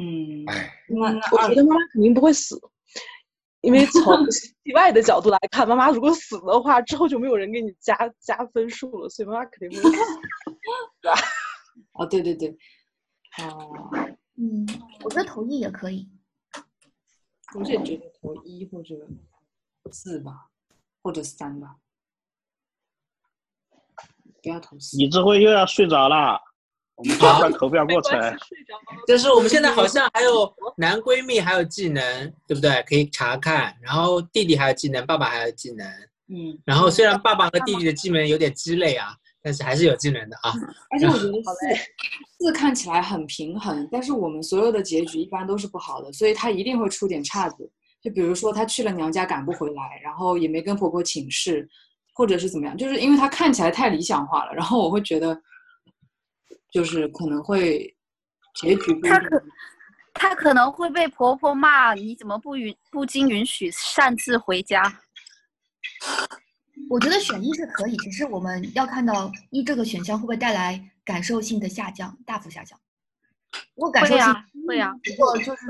[0.00, 0.44] 嗯，
[0.86, 2.56] 那我觉得妈妈肯定不会死，
[3.62, 4.02] 因为从
[4.64, 9.96] 意外的角度来看，妈妈如果死了的话，之后就没有人给你加加分数了，所以妈妈肯定会死。
[11.92, 12.48] 哦，对对对，
[13.42, 13.90] 哦，
[14.36, 14.66] 嗯，
[15.04, 16.08] 我觉得投一也可以。
[17.54, 18.94] 我也觉得投一或者
[19.90, 20.50] 四吧，
[21.02, 21.76] 或者三吧，
[24.42, 24.98] 不要投四。
[24.98, 26.38] 李智慧又要睡着了，
[26.98, 28.38] 我们加快投票过程。
[29.06, 32.02] 就是我们现在好像还有男闺蜜，还有技能，
[32.46, 32.82] 对不对？
[32.82, 33.74] 可以查看。
[33.80, 35.86] 然后弟弟还有技能，爸爸还有技能。
[36.30, 40.52] 嗯，然后虽然爸爸和弟弟的技能有点鸡肋啊，但是还是有技能的啊。
[40.90, 47.70] 而且我觉得四四看起来很平衡，但是我们所有的结局一般都是不好的，所以他一定会出点岔子。
[48.02, 51.68] 就比如说他去了娘家赶不回来，然后也没跟婆婆请示，
[52.14, 55.34] 或者是怎么样，就是因为他看起来太理想化了，然后我会觉得，
[56.72, 57.96] 就是可能会
[58.54, 59.42] 结局不一定她可
[60.14, 65.00] 她可能会被婆婆骂，你怎么不允不经允许擅自回家？
[66.90, 72.78] 我觉得选一是可以，只是我们要看到一这个选项会不会带来感受性的下降，大幅下降。
[73.74, 75.66] 如果感受性会啊会啊如果就是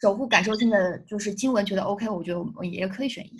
[0.00, 3.36] 守护感受性的，就是经文觉得 OK，我觉得我们也可以选一。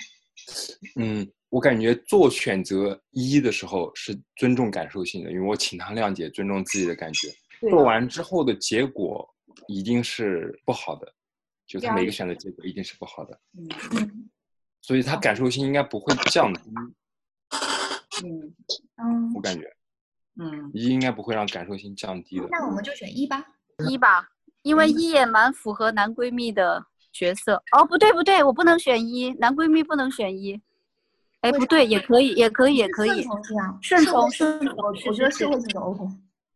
[0.96, 7.28] 嗯，我感觉做选择一的时候是尊重感受性的，因为我请他谅解，尊重自己的感觉。
[7.70, 9.26] 做完之后的结果
[9.66, 11.10] 一定是不好的，
[11.66, 14.28] 就他每个选择结果一定是不好的，嗯嗯
[14.82, 16.60] 所以他感受性应该不会降低，
[18.24, 18.54] 嗯
[18.96, 19.62] 嗯我，感觉
[20.38, 22.46] 嗯，一应该不会让感受性降低的。
[22.50, 23.42] 那我们就选一吧。
[23.88, 24.28] 一吧，
[24.62, 27.62] 因为一也蛮符合男闺蜜的角色。
[27.72, 30.60] 哦，不对不对，我不能选一，男闺蜜不能选一。
[31.40, 33.22] 哎，不对，也可以，也可以，也可以
[33.80, 36.04] 顺，从顺从顺从我我觉得是会性的 OK。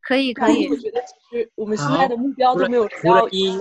[0.00, 0.76] 可以可以我。
[0.76, 3.58] 觉得其实我们现在的目标都没有除了一，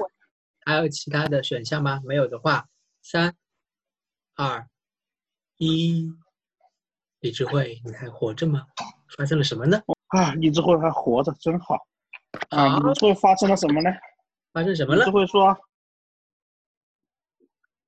[0.65, 2.01] 还有其他的选项吗？
[2.05, 2.65] 没有的话，
[3.03, 3.35] 三、
[4.35, 4.65] 二、
[5.57, 6.09] 一，
[7.19, 8.63] 李智慧，你还活着吗？
[9.17, 9.81] 发生了什么呢？
[10.07, 11.75] 啊，李智慧还活着，真好。
[12.49, 13.89] 啊，好李智慧发生了什么呢？
[14.53, 15.17] 发生什么了李智？
[15.17, 15.55] 慧说：“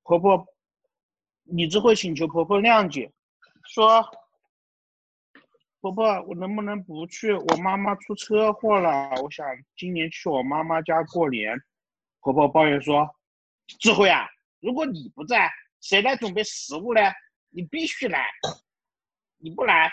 [0.03, 0.45] 婆婆，
[1.43, 3.11] 李智慧请求婆婆谅解，
[3.65, 4.03] 说：
[5.79, 7.33] 婆婆，我能不能不去？
[7.33, 9.45] 我妈妈出车祸了，我想
[9.75, 11.57] 今年去我妈妈家过年。”
[12.21, 13.09] 婆婆抱怨说
[13.79, 14.27] ：“智慧啊，
[14.59, 15.49] 如果你不在，
[15.79, 17.01] 谁来准备食物呢？
[17.49, 18.29] 你必须来，
[19.37, 19.91] 你不来，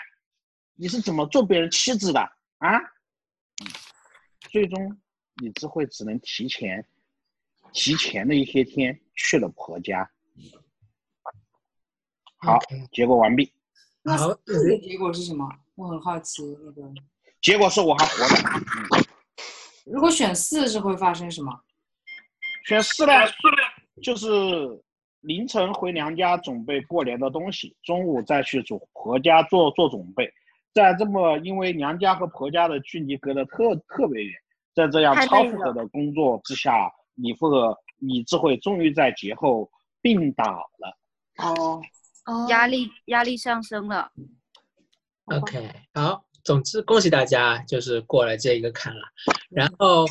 [0.75, 2.19] 你是怎么做别人妻子的
[2.59, 2.79] 啊？”
[4.51, 5.01] 最终，
[5.35, 6.85] 李智慧只能提前
[7.73, 10.09] 提前的一些天去了婆家。
[12.37, 12.57] 好
[12.91, 13.51] 结果完毕。
[14.01, 15.47] 那好四的结果是什么？
[15.75, 16.81] 我很好奇那个，
[17.41, 18.35] 结果是我还活着。
[18.95, 19.05] 嗯，
[19.85, 21.51] 如果选四是会发生什么？
[22.65, 23.11] 选四呢，
[24.01, 24.27] 就是
[25.21, 30.31] 凌晨回娘家准备过年的东西，中午再去祖婆家做做准备。
[30.73, 34.33] 在这么因为娘家和婆家的距离隔得特特别远，
[34.73, 36.89] 在这样超负荷的工作之下，
[37.21, 39.69] 李富和李智慧终于在节后
[40.01, 40.97] 病倒了。
[41.37, 41.81] 哦，
[42.25, 44.11] 哦压力压力上升了。
[45.25, 49.01] OK，好，总之恭喜大家，就是过了这一个坎了。
[49.49, 50.05] 然后，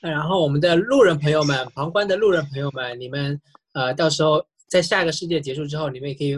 [0.00, 3.40] 然后我们的路人朋友们，旁观的路人朋友们，你们
[3.72, 6.36] 呃，到时候在下一个世界结束之后，你们也可以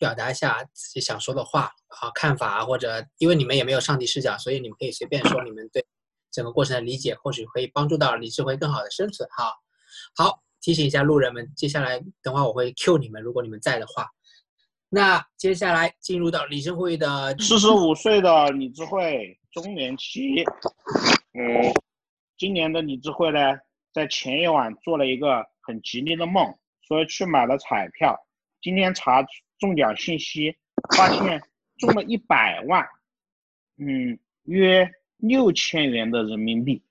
[0.00, 5.84] 表达一下自己想说的话啊、看法啊，或者因为你们也没有上帝视角，所以你们可以随便说你们对
[6.32, 9.52] 整个过程的理解，或许可以帮助到李智慧更好的生存哈。
[10.16, 14.08] 好，提醒一下路人们，接下来等会儿我会 Q 你们，如果你们在的话。
[14.88, 20.44] 那接下来进入到李智慧的四十五岁的李智慧，中年期。
[21.32, 21.72] 嗯，
[22.36, 23.38] 今年的李智慧呢，
[23.94, 26.54] 在前一晚做了一个很吉利的梦，
[26.86, 28.14] 所以去买了彩票。
[28.60, 29.24] 今天查
[29.58, 30.54] 中奖信息，
[30.94, 31.42] 发现
[31.78, 32.86] 中了一百万，
[33.78, 34.86] 嗯，约
[35.22, 36.82] 六千元的人民币。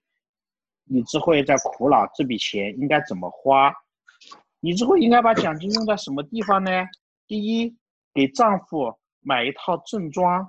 [0.86, 3.74] 你只会在苦恼这笔钱应该怎么花。
[4.60, 6.70] 你之后应该把奖金用在什么地方呢？
[7.28, 7.76] 第一，
[8.14, 10.44] 给丈夫买一套正装；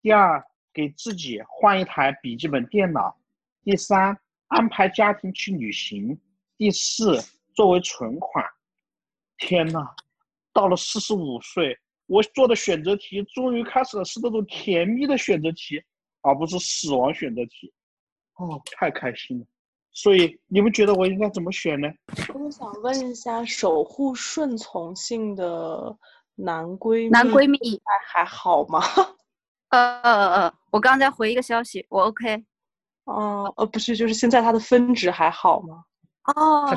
[0.00, 0.42] 第二，
[0.72, 3.14] 给自己换一台笔记本电脑；
[3.62, 6.16] 第三，安排家庭去旅行；
[6.56, 7.18] 第四，
[7.54, 8.44] 作为存款。
[9.36, 9.86] 天呐，
[10.52, 15.82] 到了四十五岁，我做的选择题终于开始是那种甜蜜的选择题，
[16.28, 17.72] 而不是死亡选择题。
[18.34, 19.46] 哦，太开心了！
[19.90, 21.88] 所以你们觉得我应该怎么选呢？
[22.34, 25.96] 我想问一下，守护顺从性的
[26.36, 28.80] 男闺蜜，男闺蜜，还还好吗？
[29.70, 32.44] 呃呃呃，我刚才回一个消息，我 OK。
[33.04, 35.84] 哦，呃，不是，就是现在他的分值还好吗？
[36.36, 36.70] 哦，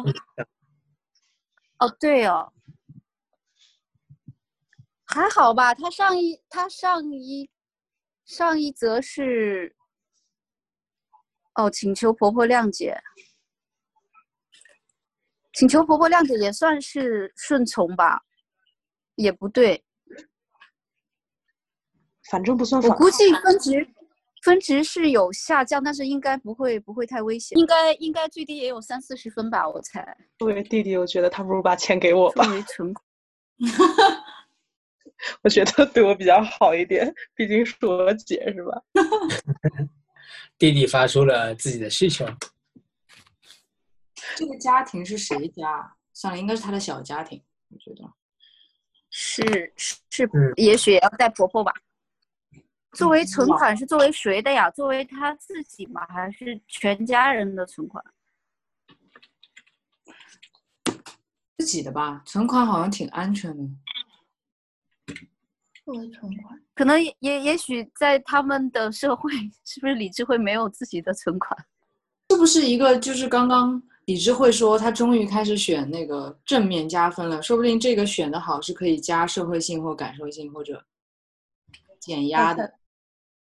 [1.78, 2.52] 哦，对哦，
[5.06, 5.76] 还好吧。
[5.76, 7.50] 他上一他上一
[8.32, 9.76] 上一则是
[11.56, 12.98] 哦，请求婆婆谅解，
[15.54, 18.22] 请求婆婆谅解也算是顺从吧，
[19.16, 19.84] 也不对，
[22.30, 23.86] 反正不算反我估计分值
[24.44, 30.18] 分值是有下降，但是应该不会不会太危险，应该应该最低也有三四十分吧，我猜。
[30.38, 33.06] 作为弟弟，我觉得他不如把钱给我吧作，为存 款，
[35.44, 38.82] 我觉得对我比较好一点，毕竟是我姐，是吧？
[40.58, 42.26] 弟弟发出了自己的需求。
[44.36, 45.96] 这个家庭是谁家？
[46.14, 48.14] 算了，应该是他的小家庭，我觉得。
[49.10, 51.74] 是是也许也要带婆婆吧。
[52.94, 54.70] 作为存款是作为谁的呀？
[54.72, 56.06] 作为他自己吗？
[56.08, 58.04] 还是全家人的存款？
[61.58, 63.64] 自己的吧，存款好像挺安全的。
[65.92, 69.30] 作为存款，可能也也也许在他们的社会，
[69.66, 71.58] 是不是李智慧没有自己的存款？
[72.30, 77.42] 是不是一个就是刚刚李智慧说他终于开始选那个正面加分了？
[77.42, 80.82] 说不定这个选的好是可以加社会性或感受性或者
[82.00, 82.74] 减压的。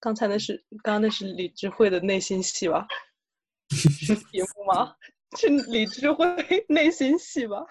[0.00, 2.84] 刚才那是刚刚那是李智慧的内心戏吧？
[3.70, 4.92] 是题目吗？
[5.38, 6.26] 是李智慧
[6.68, 7.64] 内心戏吧？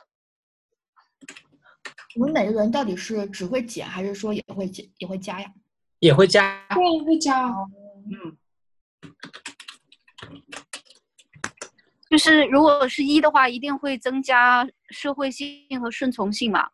[2.15, 5.53] 我们每个人到底是只会减，还是说也会减也会加呀？
[5.99, 7.49] 也会加，对，会加。
[8.11, 8.37] 嗯，
[12.09, 16.69] 就是如果是一的话，一定会增加社会性和顺从性嘛。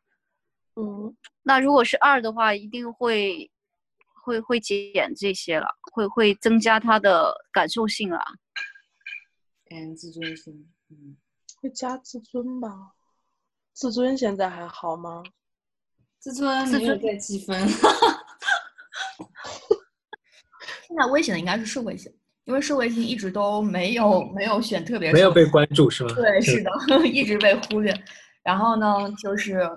[0.76, 3.50] 嗯，那如果是二的话，一定会
[4.24, 8.24] 会会减这些了，会会增加他的感受性了。
[9.72, 10.72] 嗯，自尊心。
[10.90, 11.18] 嗯，
[11.62, 12.70] 会加自尊吧？
[13.76, 15.22] 自尊现在还好吗？
[16.18, 17.68] 自尊没有在积分。
[20.88, 22.10] 现在危险的应该是社会性，
[22.46, 26.16] 因为社会性一直都没有没有选特别没有被关注是吗？
[26.16, 26.72] 对，是的，
[27.06, 27.94] 一直被忽略。
[28.44, 29.70] 然后呢，就是上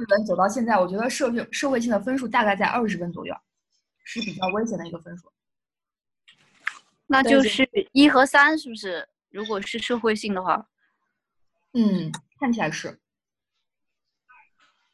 [0.00, 3.34] 一轮走到现在，我觉得社会社会性的分数大概在二十分左右，
[4.02, 5.30] 是比较危险的一个分数。
[7.06, 9.06] 那就是是一和三，是不是？
[9.30, 10.66] 如果是社会性的话，
[11.74, 12.10] 嗯，
[12.40, 12.98] 看起来是。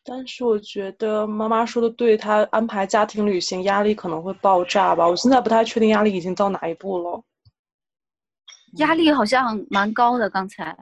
[0.04, 5.06] 但是我觉得妈妈说的对，她安排家庭旅行压力可能会爆炸吧。
[5.06, 7.22] 我现在不太确定压力已经到哪一步了。
[8.78, 10.28] 压力好像蛮高的。
[10.30, 10.76] 刚才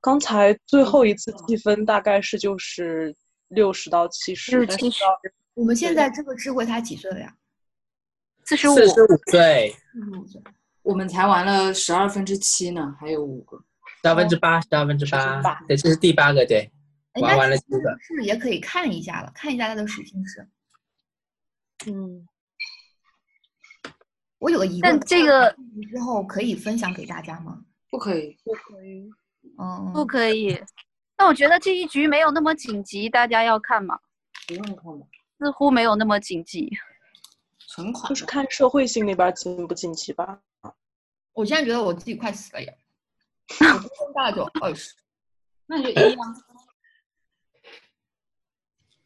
[0.00, 3.14] 刚才最后一次计分大概是就是
[3.48, 4.94] 六十到七十，60但是70
[5.54, 7.32] 我们现在这个智慧他几岁了呀？
[8.44, 10.42] 四十五，四十五岁，四十五岁。
[10.82, 13.56] 我们才玩了十二分之七呢，还有五个。
[14.02, 16.70] 十二分之八，十二分之八八，对，这是第八个，对，哎，
[17.20, 17.96] 玩完了七个。
[18.00, 20.48] 是也可以看一下了，看一下它的属性是。
[21.86, 22.26] 嗯，
[24.38, 25.54] 我有个疑问，但这个
[25.90, 27.62] 之后可以分享给大家吗？
[27.90, 29.10] 不可以，不可以。
[29.58, 30.60] 嗯，不可以。
[31.18, 33.98] 那我觉得这一局没有那么紧急，大家要看嘛，
[34.46, 35.06] 不用看的。
[35.38, 36.70] 似乎没有那么紧急。
[37.68, 40.40] 存款就是看社会性那边紧不紧急吧。
[41.34, 42.78] 我现在觉得我自己快死了耶，
[43.60, 44.94] 我分大概就二十。
[45.66, 46.44] 那就一样。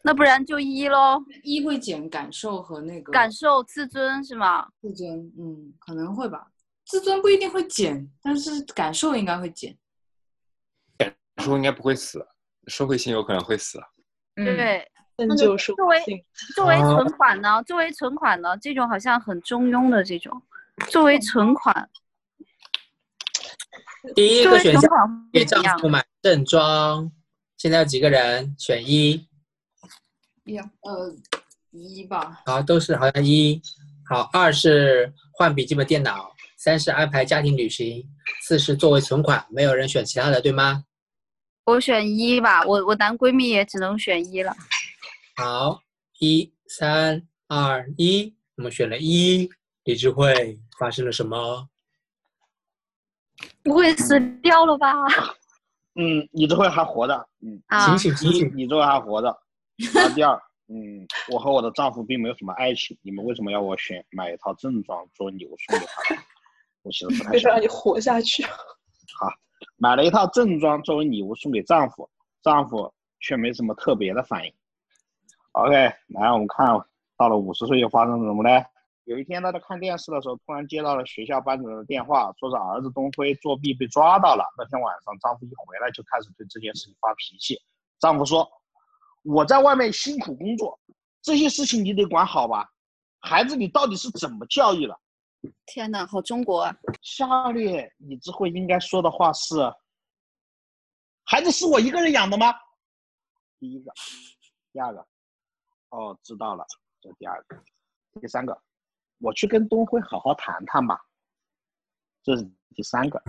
[0.02, 1.22] 那不然就一喽。
[1.42, 4.66] 一会减感受和那个感受自尊是吗？
[4.80, 6.46] 自尊，嗯，可能会吧。
[6.86, 9.76] 自尊不一定会减，但是感受应该会减。
[10.96, 12.26] 感受应该不会死，
[12.66, 13.78] 社会性有可能会死。
[14.36, 16.00] 嗯，对，那就是作为
[16.54, 17.62] 作为哦存款呢？
[17.64, 18.56] 作为存款呢？
[18.56, 20.42] 这种好像很中庸的这种，
[20.88, 21.88] 作为存款，
[24.02, 25.88] 作第一个选项为存款给丈夫？
[25.88, 27.12] 买正装，
[27.56, 29.28] 现在有几个人选一？
[30.50, 30.58] 一。
[30.58, 31.14] 呃，
[31.70, 33.60] 一吧，好，都是好像一。
[34.08, 38.04] 好，二是换笔记本电脑，三是安排家庭旅行，
[38.42, 39.46] 四是作为存款。
[39.50, 40.84] 没有人选其他的，对吗？
[41.64, 44.56] 我选一吧，我我男闺蜜也只能选一了。
[45.36, 45.80] 好，
[46.18, 49.48] 一三二一，我们选了一。
[49.84, 51.68] 李智慧，发生了什么？
[53.62, 54.88] 不会死掉了吧？
[55.94, 58.56] 嗯，李智慧还活着，嗯，啊醒，醒醒一醒！
[58.56, 59.40] 李智慧还活着。
[60.14, 60.34] 第二，
[60.68, 66.14] 嗯，我和我的丈夫并没有什么爱情，你们为什么要我选买一套正装作为礼物送给他？
[66.82, 68.42] 我其实不太想让你活下去。
[68.44, 69.28] 好
[69.76, 72.08] 买了一套正装作为礼物送给丈夫，
[72.42, 74.52] 丈夫却没什么特别的反应。
[75.52, 75.74] OK，
[76.08, 76.66] 来我们看
[77.16, 78.64] 到了五十岁又发生了什么呢？
[79.04, 84.44] 有一天他在看电视的时候，突然接到了学校班主任的电话，说是儿子东辉作弊被抓到了。
[84.56, 87.58] 那天晚上，丈夫一回来就开始对这件事情发脾气。
[87.98, 88.48] 丈夫说
[89.22, 90.78] ：“我在外面辛苦工作，
[91.22, 92.68] 这些事情你得管好吧？
[93.20, 94.98] 孩子你到底是怎么教育的？”
[95.64, 96.76] 天哪，好中国啊！
[97.00, 99.56] 下列你智慧应该说的话是：
[101.24, 102.52] 孩子是我一个人养的吗？
[103.58, 103.90] 第一个，
[104.72, 105.06] 第二个，
[105.90, 106.66] 哦，知道了，
[107.00, 107.62] 这第二个，
[108.20, 108.60] 第三个，
[109.18, 111.00] 我去跟东辉好好谈谈吧。
[112.22, 112.42] 这是
[112.74, 113.22] 第三个，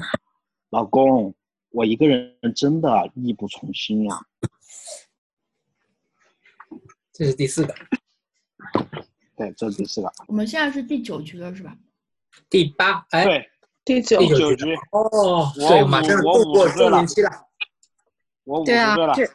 [0.70, 1.34] 老公，
[1.70, 4.20] 我一个人真的力不从心呀、
[7.14, 7.76] 这是第四个，
[9.36, 11.76] 对，这是第四个，我们现在是第九局了，是吧？
[12.50, 13.06] 第八。
[13.12, 13.50] 哎，对，
[13.84, 17.30] 第九第九九局，哦，我对，马上我度过五十了中年期了。
[18.44, 19.32] 我五十对啊岁了，，是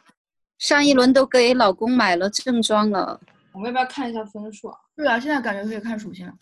[0.57, 3.19] 上一轮都给老公买了正装了，
[3.53, 4.79] 我们要不要看一下分数啊？
[4.95, 6.33] 对啊，现在感觉可以看属性了。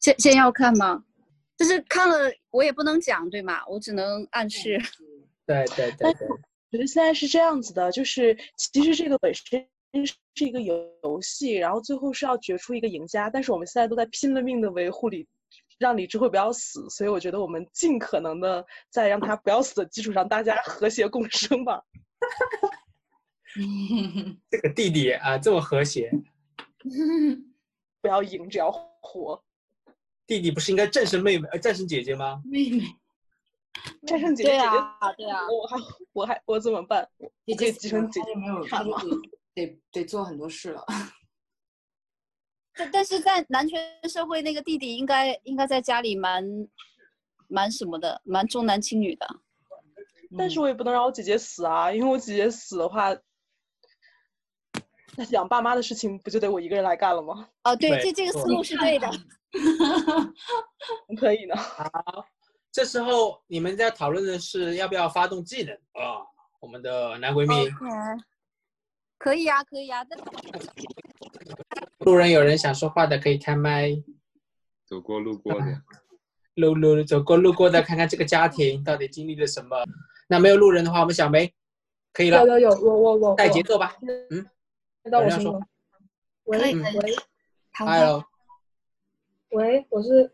[0.00, 1.04] 先先要看吗？
[1.56, 3.62] 就是看了我也不能讲对吗？
[3.66, 4.80] 我只能暗示。
[5.44, 6.36] 对对对对，我
[6.70, 9.66] 觉得现在是这样子的，就是其实这个本身
[10.06, 15.26] 是一个游游戏，然后最后是要决出一个赢家，但是我们现在都在拼了命的维护李，
[15.78, 21.82] 让李智慧不要死，所以我觉得我们尽可能的在让他不要死的基础上，大家和谐共生吧。
[24.50, 26.10] 这个弟弟啊这么和谐，
[28.02, 28.70] 不要赢，只要
[29.00, 29.42] 活。
[30.26, 32.42] 弟弟不是应该战胜妹妹，呃，战胜姐姐吗？
[32.44, 32.84] 妹妹，
[34.06, 35.76] 战胜姐姐，对姐姐啊，对啊，我还
[36.12, 37.08] 我还我怎么办？
[37.46, 39.00] 姐可以姐继承姐姐没有，看吗
[39.58, 40.84] 得得得做很多事了。
[42.74, 46.44] 但但是在男权社会，那个弟弟应该应该在家里蛮
[47.48, 49.26] 蛮什么的，蛮重男轻女的。
[50.36, 53.16] 但是我也不能让我姐姐死啊，因为我姐姐死的话，
[55.16, 57.48] 那养爸妈的事情不就得我一个人来干了吗？
[57.64, 59.10] 哦，对，对这这个思路是对的。
[61.18, 61.56] 可以呢。
[61.58, 62.26] 好，
[62.70, 66.22] 这时候你们在讨论的是要不要发动技能啊？
[66.60, 67.70] 我们的男闺蜜
[69.18, 70.04] 可以啊，可以啊。
[70.04, 70.18] 但
[72.06, 73.90] 路人有人想说话的可以开麦，
[74.86, 75.82] 走过路过的，
[76.54, 79.76] 路路走过路过的看看这个家庭到底经历了什么。
[80.28, 81.52] 那没有路人的话，我们小梅
[82.12, 83.96] 可以了有，有有，我我我我带节奏吧。
[84.00, 85.60] 听到我说？
[86.44, 86.82] 喂喂
[87.72, 88.24] 好 Hello，
[89.50, 90.32] 喂，我是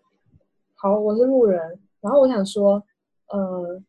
[0.74, 1.60] 好，我是路人。
[2.00, 2.82] 然后我想说，
[3.26, 3.82] 呃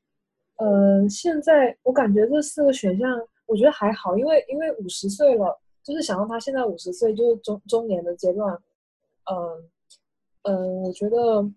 [0.58, 3.10] 呃，现在我感觉这四个选项，
[3.46, 8.54] 我觉得还好，因为因为五十岁了，就是想到他现在五十岁，就是中中年的阶段，
[9.32, 9.70] 嗯、
[10.44, 11.50] 嗯、我觉得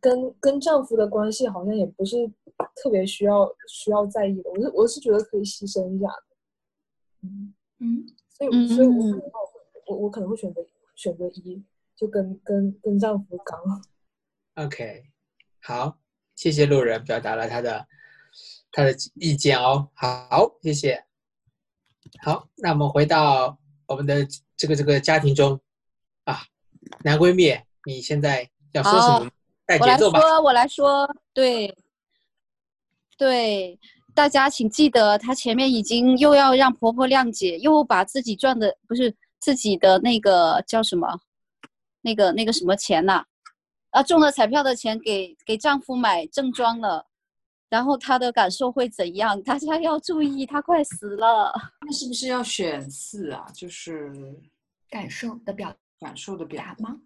[0.00, 2.16] 跟跟丈夫的关系好像也不是
[2.76, 6.36] 特别需要需要在意的，我是我是觉得可以牺牲一下的，
[7.22, 7.54] 嗯。
[7.78, 9.22] 嗯，所以，所以我可嗯能
[9.88, 10.64] 我我可能会选择
[10.94, 11.62] 选择一，
[11.94, 13.58] 就跟跟跟丈夫刚。
[14.54, 15.04] OK，
[15.60, 15.98] 好，
[16.34, 17.86] 谢谢路人表达了他的
[18.76, 19.88] 他的意见哦。
[19.94, 21.02] 好，谢谢。
[22.22, 25.58] 好，那我们回到我们的这个这个家庭中
[26.24, 26.42] 啊，
[27.02, 29.30] 男闺蜜，你现在要说什么？
[29.64, 30.20] 带我来节奏吧。
[30.20, 31.74] 说，我来说，对，
[33.16, 33.78] 对，
[34.14, 41.18] 大家请记得，她前面已经又要让婆婆谅解，又把自己赚的不是自己的那个叫什么，
[42.02, 43.24] 那个那个什么钱呐、
[43.88, 47.06] 啊，中了彩票的钱给给丈夫买正装了，
[47.68, 49.40] 然后他的感受会怎样？
[49.44, 51.52] 大家要注意，他快死了。
[51.84, 53.46] 那是不是要选四啊？
[53.54, 54.12] 就是
[54.88, 57.00] 感受的表感受的表达吗？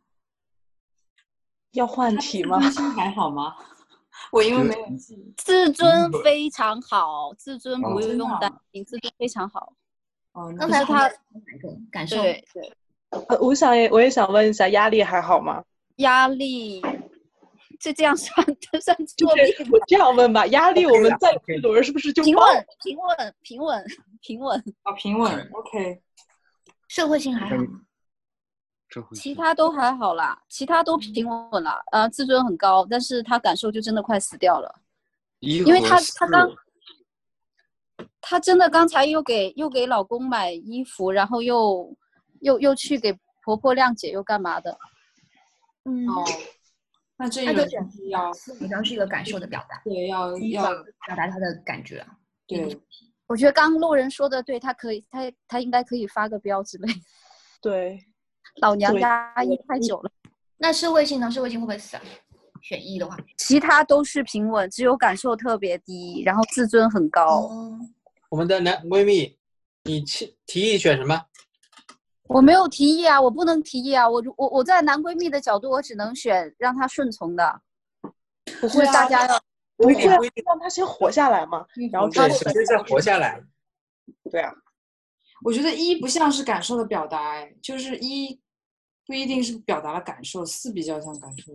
[1.72, 2.58] 要换题吗？
[2.96, 3.54] 还好吗？
[4.32, 9.72] 我因为没有记，自尊非常好，自尊不用担心，自尊非常好。
[10.32, 12.16] 哦，刚才他哪个感受？
[12.16, 12.72] 对对，
[13.28, 15.64] 呃我想也我也想问一下，压力还好吗？
[15.96, 16.82] 压力，
[17.80, 18.46] 这这样算
[18.80, 19.46] 算作弊吗？
[19.58, 23.84] 就是我这样问吧，压力我们在了，OK 这轮是不是就平稳，平稳，平稳，
[24.20, 24.74] 平稳。
[24.82, 26.02] 啊平稳，OK，
[26.88, 27.80] 社会性还好吗？
[28.88, 31.82] 这会其他都还好啦，其他都平稳啦。
[31.92, 34.72] 呃，自尊很高，但是他感受就真的快死掉了。
[35.38, 36.50] 一因为他他刚
[38.20, 41.96] 她真的刚才又给又给老公买衣服，然后又
[42.40, 44.76] 又又去给婆婆谅解，又干嘛的？
[45.84, 46.24] 嗯，哦，
[47.20, 47.68] 那这个
[48.08, 50.62] 要四比较是一个感受的表达，对要要
[51.06, 52.08] 表达他的感觉啊。
[52.46, 52.80] 对
[53.26, 57.00] 我觉得刚刚路人说的对，他可以，他他应该可以发个标之类的。
[57.60, 58.02] 对，
[58.62, 60.10] 老娘对压抑太久了，
[60.56, 61.30] 那社会性呢？
[61.30, 62.02] 社会性会不会死啊？
[62.62, 67.42] 选一的话，其他都是平稳，只有感受特别低，然后自尊很高。
[67.48, 67.78] 哦，
[68.30, 69.38] 我们的男闺蜜，
[69.84, 71.22] 你提提议选什么？
[72.32, 77.60] 我没有提议啊，我不能提议啊，我我我在男闺蜜的角度，我只能选让他顺从的，
[78.62, 79.42] 就是不会啊大家要
[79.76, 79.94] 不会
[80.46, 81.66] 让他先活下来嘛。
[81.90, 83.42] 然后对，之后首先再活下来。
[84.30, 84.52] 对啊，
[85.42, 88.40] 我觉得一不像是感受的表达，哎，就是一
[89.04, 91.52] 不一定是表达了感受，四比较像感受。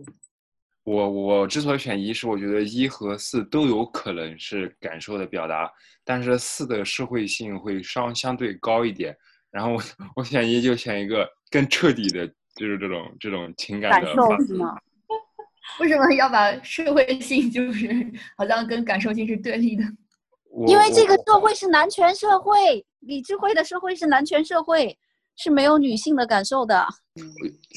[0.84, 5.72] 我我之所以选一，是我觉得一和四都有可能是感受的表达，
[6.04, 9.16] 但是四的社会性会稍相对高一点。
[9.56, 9.82] 然后我
[10.16, 12.26] 我选一就选一个更彻底的，
[12.56, 14.76] 就是这种这种情感感的感受是吗？
[15.80, 17.88] 为什么要把社会性就是
[18.36, 19.82] 好像跟感受性是对立的？
[20.68, 24.94] 因为这个社会是男权社会，理智慧的社会是男权社会，
[25.38, 26.86] 是没有女性的感受的。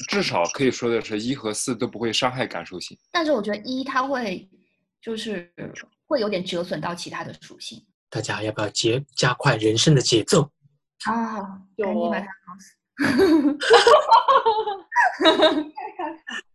[0.06, 2.94] 至少可以说的是一和四都不会伤害感受性。
[3.10, 4.46] 但是我觉得一它会
[5.00, 5.50] 就是
[6.06, 10.50] 会有点折损到其他的属性大家要不要节加快人生的节奏？
[11.06, 12.76] 啊，有哦赶紧把它搞死。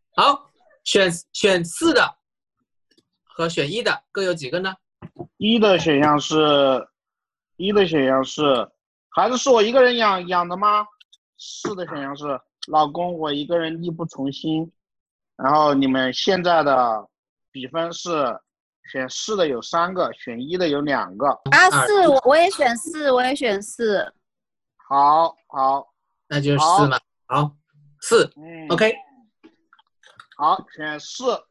[0.16, 0.50] 好，
[0.84, 2.16] 选选四的
[3.24, 4.74] 和选一的各有几个呢？
[5.38, 6.88] 一的选项是，
[7.58, 8.70] 一的选项是，
[9.10, 10.86] 孩子是我一个人养养的吗？
[11.38, 14.72] 四的选项是，老公我一个人力不从心。
[15.36, 17.06] 然后你们现在的
[17.52, 18.40] 比分是，
[18.90, 21.28] 选四的有三个，选一的有两个。
[21.28, 24.14] 啊，二四，我我也选四，我也选四。
[24.88, 25.88] 好好，
[26.28, 27.00] 那就是好四嘛。
[27.28, 27.52] 好，
[28.02, 28.96] 四嗯，OK。
[30.38, 31.42] 好，选四。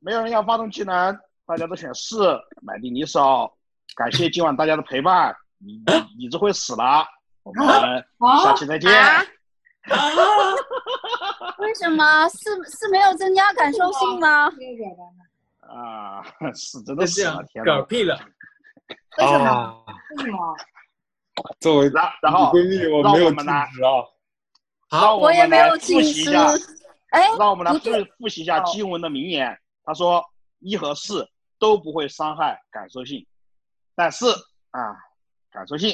[0.00, 3.52] 没有人要发动技能，大家都选四，买定离手。
[3.94, 5.82] 感谢今晚大家的陪伴，李
[6.18, 7.06] 李智慧死了，
[7.42, 8.04] 我们
[8.42, 8.90] 下期再见。
[8.92, 9.22] 啊
[11.58, 14.46] 为什么四四没有增加感受性吗？
[15.60, 16.22] 啊，
[16.54, 17.72] 是真的死了，天呐。
[17.72, 18.18] 嗝屁了。
[19.18, 19.44] 为什么？
[19.48, 19.84] 啊，
[20.16, 20.56] 为什么？
[21.60, 23.90] 作为然然后闺蜜，我没有禁我们来止啊。
[24.90, 26.46] 让好，我们来没有近复习一下，。
[27.10, 27.78] 哎，让我们来复
[28.18, 29.58] 复习一下哦金文的名言。
[29.84, 30.24] 他说
[30.60, 33.26] 一和四都不会伤害感受性，
[33.94, 34.26] 但是
[34.70, 34.96] 啊，
[35.50, 35.90] 感受性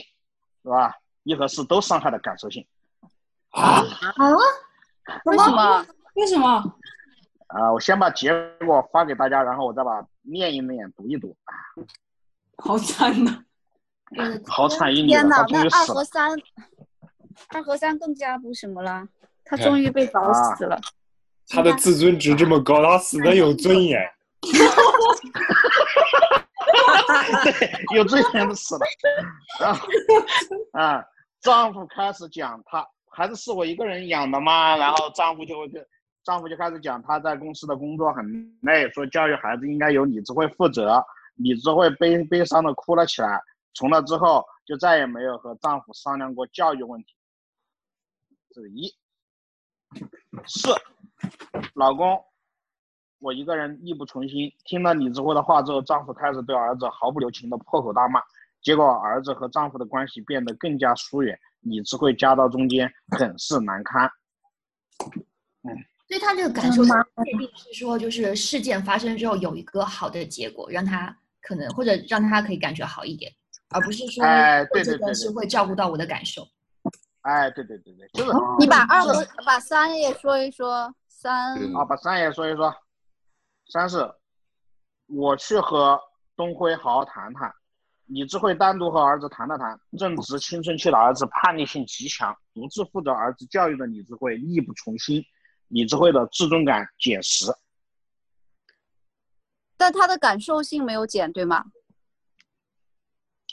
[0.63, 0.95] 是吧？
[1.25, 2.67] 一和四都伤害了感受性
[3.51, 3.83] 啊，
[5.25, 5.87] 为什么？
[6.15, 6.49] 为什么？
[7.49, 7.73] 啊。
[7.73, 8.33] 我先把结
[8.67, 11.37] 果发给大家，然后我再把念一念、读一读。
[12.59, 13.45] 好惨呐！
[14.47, 15.87] 好惨一女了，天哪，那二。
[15.87, 16.31] 和三，
[17.49, 19.07] 二和三更加不什么了，
[19.45, 20.79] 他终于被搞啊死了。
[21.49, 24.01] 他的自尊值这么高，他死的有尊严。
[27.45, 27.53] 对，
[27.97, 28.81] 有尊严的死了。
[29.61, 29.87] 然后
[30.73, 31.05] 啊，
[31.41, 34.77] 丈夫开始讲他孩子是我一个人养的吗？
[34.77, 35.85] 然后丈夫就会跟
[36.25, 38.25] 丈夫就开始讲他在公司的工作很
[38.63, 41.05] 累，说教育孩子应该由李智慧负责。
[41.37, 43.41] 李智慧悲悲伤的哭了起来。
[43.75, 47.15] 从那之后就再也没有和丈夫商量过教育问题。
[48.51, 48.93] 这是一。
[50.47, 50.75] 四，
[51.75, 52.23] 老公，
[53.19, 54.53] 我一个人力不从心。
[54.65, 58.21] 听了李智慧的话之后，丈夫开始对儿子毫不留情的破口大骂，
[58.63, 64.11] 结果儿子和丈夫的关系变得更加疏远，李智慧夹到中间，很是难堪。
[65.63, 65.77] 嗯
[66.09, 66.91] 所以他这个感受的
[67.25, 73.33] 确定是说，就是事件发生之后有一个好的结果，让他可能或者让他可以感觉好一点，
[73.73, 76.47] 而不是说哎对对是会照顾到我的感受。
[77.23, 82.75] 哎，对对对对，就是你把二和把三也说一说，三嗯啊，把三也说一说。
[83.69, 84.13] 三是，
[85.07, 86.01] 我去和
[86.37, 87.53] 东辉好好谈谈。
[88.07, 95.25] 李智慧单独和儿子谈了谈，正值青春期的儿子叛逆性极强，独自负责儿子教育的李智慧力不从心，
[95.69, 97.47] 李智慧的自尊感减十。
[99.77, 101.65] 但他的感受性没有减，对吗？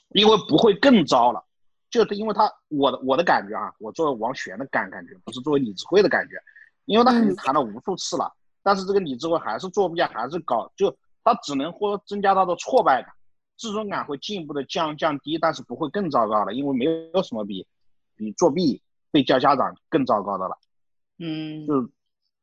[0.10, 1.44] 因为不会更糟了，
[1.90, 6.36] 就是因为他我的我的感觉啊，我作为王璇的感感觉，不是作为李智慧的感觉，
[6.86, 8.34] 因为他已经谈了无数次了，
[8.64, 13.14] 但是这个李智慧还是作弊，还是搞，就他只能或增加他的挫败感，
[13.58, 17.68] 自尊感会进一步的降降低，但是不会更糟糕了，因为没有什么比
[18.16, 18.82] 比作弊
[19.12, 20.58] 被叫家长更糟糕的了。
[21.20, 21.88] 嗯，就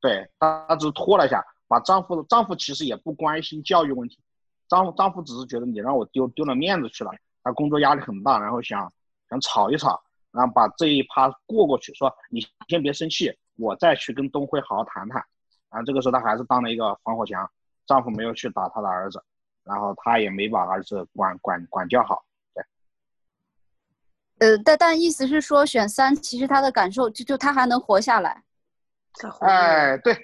[0.01, 4.21] 对他只是拖了一下，把丈夫丈夫其实也不关心教育问题，
[4.69, 7.11] 丈夫丈夫只是觉得你让我丢丢了面子去了。
[7.47, 8.93] 他工作压力很大，然后想
[9.31, 10.03] 想吵一吵，
[10.33, 15.25] 然后把这一趴过过去，说你先别生气，我再去跟东辉好好谈谈。
[15.71, 17.49] 然后这个时候他还是当了一个防火墙，
[17.87, 19.23] 丈夫没有去打他的儿子，
[19.63, 22.25] 然后他也没把儿子管管管教好。
[22.53, 22.65] 对，
[24.41, 28.43] 呃，但但意思是说选三，其实他的感受就就他还能活下来。
[29.43, 30.19] 哎，对，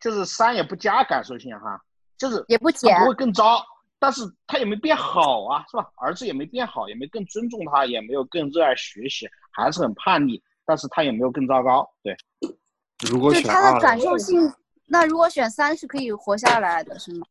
[0.00, 1.78] 就是三也不加感受性哈，
[2.16, 3.62] 就是也不减，不会更糟。
[3.98, 5.88] 但是他也没变好啊，是吧？
[5.96, 10.42] 儿子也没变好，也没更尊重他，也没有更热爱学习，还是很叛逆。
[10.68, 11.88] 但是他也没有更糟糕。
[12.02, 12.16] 对，
[13.08, 14.52] 如果选他的感受性，
[14.86, 17.26] 那如果选三是可以活下来的，是吗？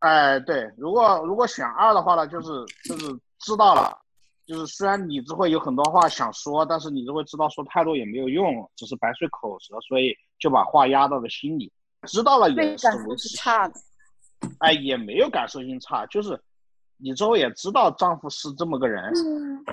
[0.00, 2.48] 哎，对，如果如果选二的话呢，就是
[2.82, 3.06] 就是
[3.38, 3.96] 知道了，
[4.44, 11.72] 就是虽然李智慧有很多话想说，但是李智慧知道说太多也没有用，只是白费口舌，所以就把话压到了心里。
[12.08, 13.74] 知道了也是差的。
[14.58, 16.38] 哎，也没有感受性差，就是
[16.96, 19.12] 你之后也知道丈夫是这么个人，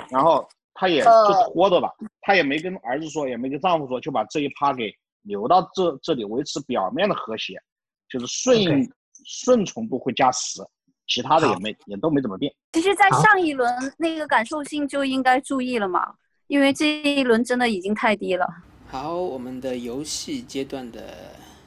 [0.09, 4.91] 然后她也就拖着了，他也没跟儿子说，也没跟丈夫说，就把这一趴给
[5.23, 7.61] 留到这这里维持表面的和谐，
[8.09, 8.89] 就是顺
[9.25, 10.61] 顺从度会加十，
[11.07, 12.51] 其他的也没也都没怎么变。
[12.73, 16.15] 其实，在上一轮那个感受性就应该注意了嘛，
[16.47, 18.47] 因为这一轮真的已经太低了。
[18.87, 21.01] 好，我们的游戏阶段的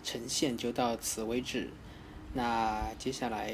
[0.03, 1.71] 呈现就到此为止。
[2.37, 3.53] 那接下来，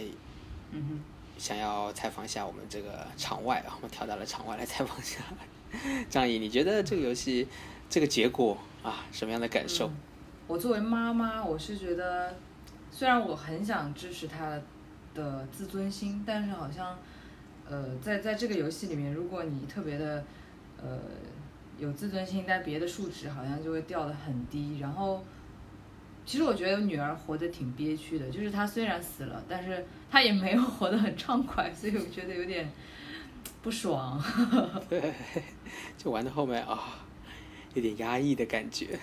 [0.71, 1.01] 嗯哼，
[1.37, 5.23] 想要采访一下我们这个场外啊，我们跳到了场外来采访一下
[6.09, 7.47] 张怡，你觉得这个游戏
[7.91, 9.91] 这个结果啊，什么样的感受？
[10.47, 12.35] 我作为妈妈，我是觉得，
[12.91, 14.59] 虽然我很想支持他
[15.15, 16.99] 的自尊心，但是好像，
[17.69, 20.25] 呃，在在这个游戏里面，如果你特别的，
[20.83, 20.99] 呃，
[21.79, 25.23] 有自尊心，但别的数值好像就会掉的很低，然后。
[26.31, 32.71] 其实我觉得女儿活得挺憋屈的，就是她虽然死了，但是她也没有活得很畅快，所以我觉得有点
[33.61, 34.23] 不爽。
[34.89, 35.13] 对，
[35.99, 37.05] 就玩到后面啊，
[37.75, 38.97] 有点压抑的感觉。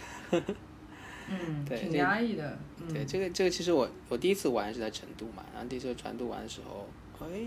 [1.30, 2.58] 嗯，对，挺压抑的。
[2.88, 6.88] 对，这个这个其实我我第一次玩是在成都嘛，然后第一次成都玩的时候，
[7.26, 7.42] 哎，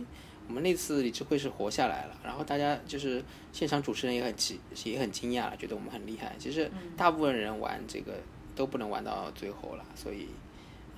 [0.47, 6.36] 我们那次李智慧是活下来了，然后大家就是现场主持人也很奇也很惊讶了，觉得我们很厉害。
[6.39, 8.12] 其实大部分人玩这个。
[8.61, 10.28] 都不能玩到最后了，所以，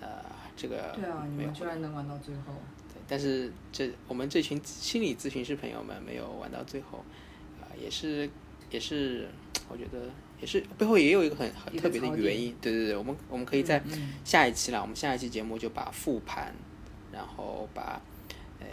[0.01, 0.09] 呃，
[0.57, 2.43] 这个对啊，你们居然能玩到最后。
[2.93, 7.05] 对，但是这我们这群心理咨询师朋友们没有玩到最后，
[7.61, 8.29] 啊，也是
[8.69, 9.29] 也是，
[9.69, 10.11] 我觉得
[10.41, 12.53] 也是背后也有一个很很特别的原因。
[12.61, 13.81] 对对对，我们我们可以在
[14.25, 16.53] 下一期了，我们下一期节目就把复盘，
[17.13, 18.03] 然后把
[18.59, 18.67] 呃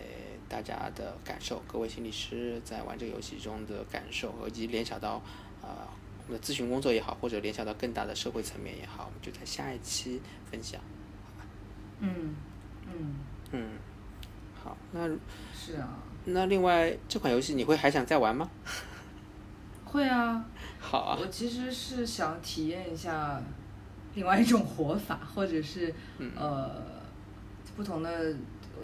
[0.48, 5.22] 大家的感受，各位心理师在玩这个游戏中的感受，以及联想到
[6.36, 6.40] 啊。
[6.42, 10.80] 咨询工作也好，或者联想到更大的社会层面也好，我们就在下一期分享，
[11.24, 11.48] 好吧？
[12.00, 12.36] 嗯
[12.88, 13.16] 嗯
[13.52, 13.70] 嗯，
[14.64, 15.08] 好，那
[15.54, 15.98] 是啊。
[16.26, 18.50] 那另外这款游戏你会还想再玩吗？
[19.86, 20.46] 会啊。
[20.80, 21.18] 好啊。
[21.20, 23.42] 我其实是想体验一下
[24.14, 25.94] 另外一种活法，或者是
[26.36, 26.82] 呃
[27.76, 28.34] 不同的。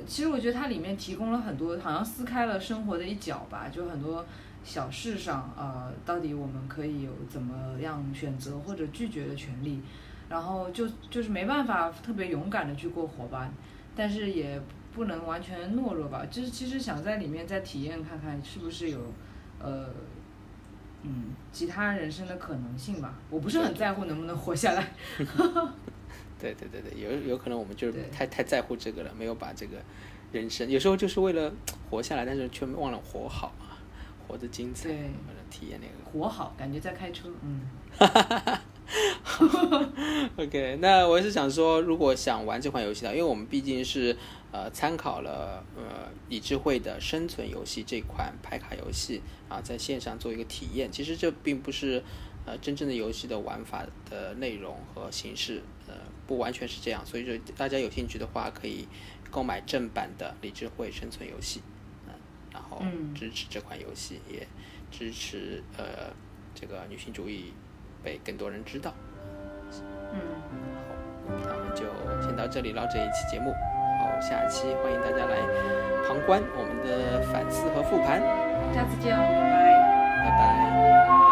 [0.05, 4.25] 其实我觉得它里面提供了很多，好像撕开了生活的一角吧，就很多。
[4.65, 9.79] 小事上，呃，到底我们可以有怎么样选择或者拒绝的权利？
[10.27, 13.47] 然后就就是没办法特别勇敢的去过活吧，
[13.95, 14.59] 但是也
[14.91, 16.25] 不能完全懦弱吧。
[16.31, 18.99] 就是其实想在里面再体验看看，是不是有，
[19.59, 19.87] 呃，
[21.03, 23.13] 嗯，其他人生的可能性吧。
[23.29, 24.91] 我不是很在乎能不能活下来。
[26.39, 29.77] 对对对对，有有可能我们就是太太在乎这个了，没有把这个
[30.31, 31.53] 人生，有时候就是为了
[31.89, 33.53] 活下来，但是却忘了活好。
[34.27, 37.61] 活得精彩，或者体验那个活好，感觉在开车，嗯。
[37.97, 38.61] 哈哈哈
[40.37, 44.15] OK，那我是想说，如果想玩这款游戏的，因为我们毕竟是
[44.51, 50.91] 呃参考了呃李智慧的生存游戏这款牌卡游戏啊，在线上做一个体验。
[50.91, 52.03] 其实这并不是
[52.45, 55.95] 呃真正的游戏的玩法的内容和形式，呃
[56.27, 57.03] 不完全是这样。
[57.05, 58.87] 所以说大家有兴趣的话，可以
[59.31, 61.74] 购买正版的《理智慧生存游戏》，嗯，
[62.55, 64.47] 然后嗯支持这款游戏，也
[64.89, 65.83] 支持呃
[66.55, 67.53] 这个女性主义
[68.01, 68.93] 被更多人知道。
[70.13, 70.19] 嗯，
[71.27, 71.83] 好那我们就
[72.25, 73.51] 先到这里了，这一期节目。
[73.99, 75.41] 好，下期欢迎大家来
[76.07, 78.21] 旁观我们的反思和复盘。
[78.73, 79.21] 下次见哦，
[80.23, 81.24] 拜拜。